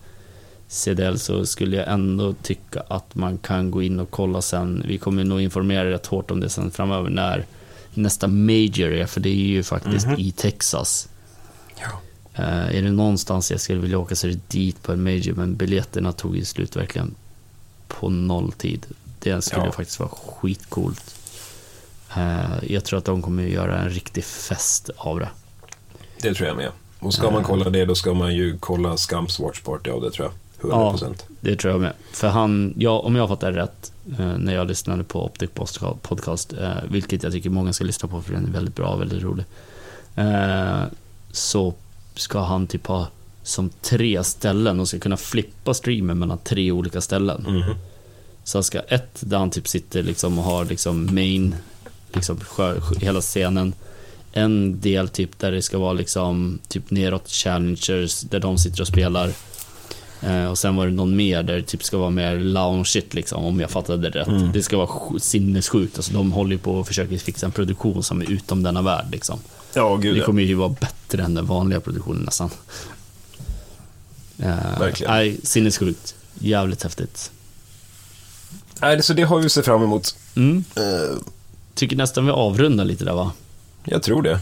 CDL 0.69 1.17
så 1.19 1.47
skulle 1.47 1.77
jag 1.77 1.89
ändå 1.93 2.33
tycka 2.43 2.83
att 2.89 3.15
man 3.15 3.39
kan 3.39 3.71
gå 3.71 3.83
in 3.83 4.01
och 4.01 4.11
kolla 4.11 4.43
sen. 4.43 4.85
Vi 4.89 4.99
kommer 4.99 5.25
nog 5.25 5.41
informera 5.41 5.91
rätt 5.91 6.07
hårt 6.07 6.31
om 6.31 6.41
det 6.41 6.49
sen 6.49 6.71
framöver 6.71 7.11
när 7.11 7.45
nästa 7.95 8.27
major 8.29 8.93
är, 8.93 9.07
för 9.07 9.21
det 9.21 9.29
är 9.29 9.35
ju 9.35 9.63
faktiskt 9.63 10.07
Mhm. 10.07 10.19
i 10.19 10.31
Texas. 10.33 11.09
ja. 11.81 12.01
Eh, 12.43 12.77
är 12.77 12.83
det 12.83 12.91
någonstans 12.93 13.51
jag 13.51 13.61
skulle 13.61 13.81
vilja 13.81 13.99
åka 13.99 14.17
så 14.17 14.27
är 14.27 14.31
det 14.31 14.49
dit 14.49 14.83
på 14.83 14.93
en 14.93 15.03
major, 15.03 15.35
men 15.35 15.57
biljetterna 15.57 16.13
tog 16.13 16.37
ju 16.37 16.45
slut 16.45 16.77
verkligen 16.77 17.15
på 17.89 18.09
nolltid. 18.09 18.87
Det 19.19 19.43
skulle 19.43 19.65
Ja. 19.67 19.73
faktiskt 19.73 19.99
vara 20.01 20.09
skitcoolt. 20.11 21.15
Eh, 22.17 22.73
jag 22.73 22.85
tror 22.85 22.99
att 22.99 23.05
de 23.05 23.23
kommer 23.23 23.43
göra 23.43 23.79
en 23.79 23.91
riktig 23.91 24.25
fest 24.25 24.91
av 24.97 25.21
det. 25.21 25.29
Det 26.21 26.35
tror 26.35 26.49
jag 26.49 26.57
med. 26.57 26.71
Och 26.99 27.15
ska 27.15 27.31
man 27.31 27.45
kolla 27.45 27.71
det, 27.71 27.85
då 27.85 27.95
ska 27.95 28.15
man 28.15 28.35
ju 28.35 28.59
kolla 28.61 28.97
Scums 28.97 29.41
Watch 29.41 29.61
Party 29.61 29.91
av 29.91 30.01
det, 30.03 30.11
tror 30.11 30.27
jag. 30.27 30.35
100%. 30.71 31.15
Det 31.41 31.57
tror 31.57 31.73
jag 31.73 31.81
med. 31.81 31.93
För 32.13 32.29
han, 32.29 32.75
ja, 32.77 32.99
om 32.99 33.17
jag 33.17 33.29
fattar 33.29 33.53
rätt, 33.53 33.93
eh, 34.19 34.39
när 34.39 34.55
jag 34.55 34.69
lyssnade 34.69 35.05
på 35.05 35.25
Optic 35.25 35.51
Podcast, 36.03 36.53
eh, 36.53 36.73
vilket 36.91 37.23
jag 37.23 37.33
tycker 37.33 37.51
många 37.51 37.73
ska 37.73 37.85
lyssna 37.85 38.09
på 38.09 38.23
för 38.23 38.33
den 38.33 38.47
är 38.47 38.51
väldigt 38.51 38.77
bra 38.77 38.89
och 38.89 39.01
väldigt 39.01 39.23
rolig. 39.23 39.45
Eh, 40.17 40.83
så 41.33 41.75
ska 42.15 42.41
han 42.41 42.67
typ 42.67 42.87
ha 42.87 43.09
som 43.43 43.71
tre 43.81 44.25
ställen 44.25 44.81
och 44.81 44.89
ska 44.89 44.99
kunna 44.99 45.17
flippa 45.17 45.75
streamen 45.75 46.19
mellan 46.19 46.39
tre 46.39 46.73
olika 46.73 47.01
ställen. 47.01 47.47
Mhm. 47.49 47.75
Så 48.45 48.59
han 48.59 48.65
ska 48.65 48.81
ett 48.81 49.19
där 49.21 49.39
han 49.39 49.51
typ 49.51 49.69
sitter 49.69 50.03
liksom 50.03 50.39
och 50.39 50.45
har 50.45 50.65
liksom 50.65 51.15
main, 51.15 51.55
liksom 52.15 52.41
hela 53.01 53.21
scenen. 53.21 53.75
En 54.33 54.81
del 54.81 55.09
typ 55.09 55.39
där 55.39 55.53
det 55.53 55.63
ska 55.63 55.79
vara 55.79 55.93
liksom 55.93 56.59
typ 56.69 56.91
neråt 56.91 57.29
challengers 57.29 58.21
där 58.21 58.41
de 58.41 58.59
sitter 58.59 58.81
och 58.81 58.89
spelar. 58.89 59.33
Eh, 60.23 60.47
och 60.47 60.59
sen 60.59 60.77
var 60.77 60.87
det 60.87 60.93
någon 60.93 61.17
mer 61.17 61.43
där 61.43 61.55
det 61.57 61.63
typ 61.63 61.85
ska 61.85 61.99
vara 61.99 62.11
mer 62.11 62.37
loungeigt 62.37 63.15
liksom, 63.15 63.45
om 63.45 63.61
jag 63.61 63.71
fattade 63.71 64.11
det 64.11 64.21
rätt. 64.21 64.27
Mm. 64.29 64.53
Det 64.53 64.63
ska 64.63 64.77
vara 64.77 64.87
sj- 64.87 65.19
sinnessjukt. 65.19 65.97
Alltså, 65.99 66.13
de 66.13 66.33
håller 66.33 66.53
ju 66.53 66.59
på 66.59 66.73
och 66.75 66.87
försöker 66.87 67.19
fixa 67.19 67.47
en 67.47 67.53
produktion 67.53 68.03
som 68.03 68.21
är 68.21 68.31
utom 68.31 68.63
denna 68.63 68.83
värld 68.83 69.07
liksom. 69.13 69.39
Ja, 69.75 69.97
gud 69.97 70.17
Det 70.17 70.21
kommer 70.21 70.43
ju 70.43 70.55
vara 70.55 70.69
bättre 70.81 71.23
än 71.23 71.35
den 71.35 71.47
vanliga 71.47 71.81
produktionen 71.81 72.23
nästan. 72.23 72.51
Eh, 74.39 74.79
Verkligen. 74.79 75.13
Nej, 75.13 75.37
sinnessjukt. 75.43 76.15
Jävligt 76.39 76.83
häftigt. 76.83 77.31
Nej, 78.81 79.03
så 79.03 79.13
det 79.13 79.23
har 79.23 79.39
vi 79.39 79.47
att 79.47 79.53
se 79.53 79.63
fram 79.63 79.83
emot. 79.83 80.17
Mm. 80.37 80.65
Tycker 81.75 81.97
nästan 81.97 82.27
vi 82.27 82.33
avrundar 82.33 82.85
lite 82.85 83.05
där 83.05 83.15
va? 83.15 83.33
jag 83.85 84.03
tror 84.03 84.23
det. 84.23 84.39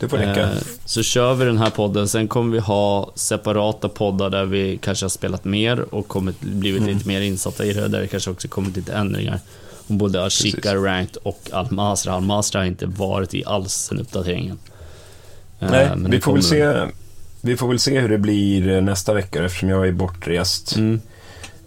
Det 0.00 0.08
får 0.08 0.16
räcka. 0.18 0.42
Eh, 0.42 0.48
så 0.84 1.02
kör 1.02 1.34
vi 1.34 1.44
den 1.44 1.58
här 1.58 1.70
podden, 1.70 2.08
sen 2.08 2.28
kommer 2.28 2.52
vi 2.52 2.58
ha 2.58 3.12
separata 3.14 3.88
poddar 3.88 4.30
där 4.30 4.44
vi 4.44 4.78
kanske 4.82 5.04
har 5.04 5.10
spelat 5.10 5.44
mer 5.44 5.94
och 5.94 6.08
kommit, 6.08 6.40
blivit 6.40 6.82
Mm. 6.82 6.94
lite 6.94 7.08
mer 7.08 7.20
insatta 7.20 7.64
i 7.64 7.72
det, 7.72 7.88
där 7.88 8.00
det 8.00 8.06
kanske 8.06 8.30
också 8.30 8.48
kommit 8.48 8.76
lite 8.76 8.92
ändringar. 8.92 9.40
Om 9.86 9.98
både 9.98 10.24
Ashika. 10.24 10.74
Ranked 10.74 11.16
och 11.22 11.50
Almasra. 11.52 12.12
Almasra 12.12 12.60
har 12.60 12.66
inte 12.66 12.86
varit 12.86 13.34
i 13.34 13.44
alls 13.44 13.72
sen 13.72 14.00
uppdateringen. 14.00 14.58
Eh, 15.60 15.70
Nej, 15.70 15.90
vi 15.96 16.20
får, 16.20 16.32
väl 16.32 16.42
se, 16.42 16.74
vi 17.40 17.56
får 17.56 17.68
väl 17.68 17.78
se 17.78 18.00
hur 18.00 18.08
det 18.08 18.18
blir 18.18 18.68
eh, 18.68 18.80
nästa 18.82 19.14
vecka 19.14 19.44
eftersom 19.44 19.68
jag 19.68 19.88
är 19.88 19.92
bortrest. 19.92 20.76
Mm. 20.76 21.00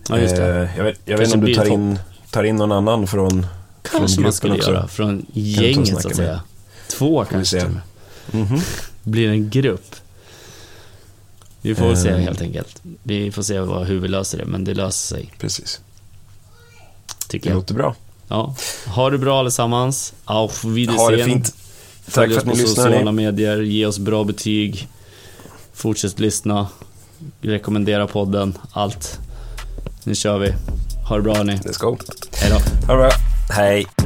Ja, 0.10 0.18
just 0.20 0.36
det. 0.36 0.56
Eh, 0.62 0.78
jag 0.78 0.84
vet, 0.84 1.00
jag 1.06 1.18
vet 1.18 1.28
inte 1.28 1.38
om 1.38 1.46
du 1.46 1.54
tar 1.54 1.66
in, 1.74 2.00
tar 2.32 2.44
in 2.44 2.56
någon 2.56 2.72
annan 2.72 3.08
från, 3.08 3.46
Kanske 3.82 4.22
man 4.22 4.34
skulle 4.34 4.54
också. 4.56 4.72
göra, 4.72 4.88
från 4.88 5.26
gänget 5.34 5.88
så 5.88 5.98
att 5.98 6.06
med. 6.06 6.16
säga. 6.16 6.42
Två 6.90 7.26
kanske 7.26 7.60
till 7.60 7.70
med. 7.70 7.82
Mhm. 8.32 8.62
Blir 9.04 9.30
en 9.30 9.50
grupp. 9.50 9.96
Vi 11.62 11.76
får 11.76 11.88
väl 11.88 11.98
se 11.98 12.10
Eh. 12.10 12.18
helt 12.18 12.42
enkelt. 12.42 12.82
Vi 13.04 13.32
får 13.32 13.44
se 13.44 13.60
vad, 13.60 13.88
hur 13.88 14.00
vi 14.00 14.08
löser 14.08 14.38
det, 14.38 14.46
men 14.46 14.64
det 14.64 14.74
löser 14.74 15.16
sig, 15.16 15.34
Precis, 15.40 15.80
tycker 17.28 17.46
det 17.46 17.50
jag. 17.50 17.56
låter 17.56 17.74
bra. 17.74 17.96
Ja. 18.28 18.56
Ha 18.86 19.10
det 19.10 19.18
bra 19.18 19.40
allesammans. 19.40 20.14
Auf 20.26 20.64
Wiedersehen. 20.66 21.00
Ha 21.00 21.12
det 21.12 21.24
fint. 21.24 21.46
Tack 22.06 22.14
Följ 22.14 22.34
för 22.34 22.38
oss 22.38 22.42
att 22.42 22.46
ni 22.46 22.52
på 22.52 22.58
lyssnar. 22.58 22.84
sociala 22.84 23.12
Ni. 23.12 23.24
medier, 23.26 23.62
ge 23.62 23.86
oss 23.86 24.00
bra 24.00 24.24
betyg. 24.24 24.88
Fortsätt 25.74 26.20
lyssna. 26.20 26.68
Rekommendera 27.42 28.08
podden, 28.08 28.58
allt. 28.72 29.20
Nu 30.04 30.16
kör 30.16 30.38
vi. 30.40 30.54
Ha 31.10 31.16
det 31.16 31.22
bra 31.22 31.36
hörni. 31.36 31.56
Let's 31.56 31.80
go. 31.80 31.98
Hej 32.34 32.50
då. 32.52 32.56
Ha 32.88 32.94
det 32.94 33.00
bra. 33.10 33.10
Hej. 33.52 34.01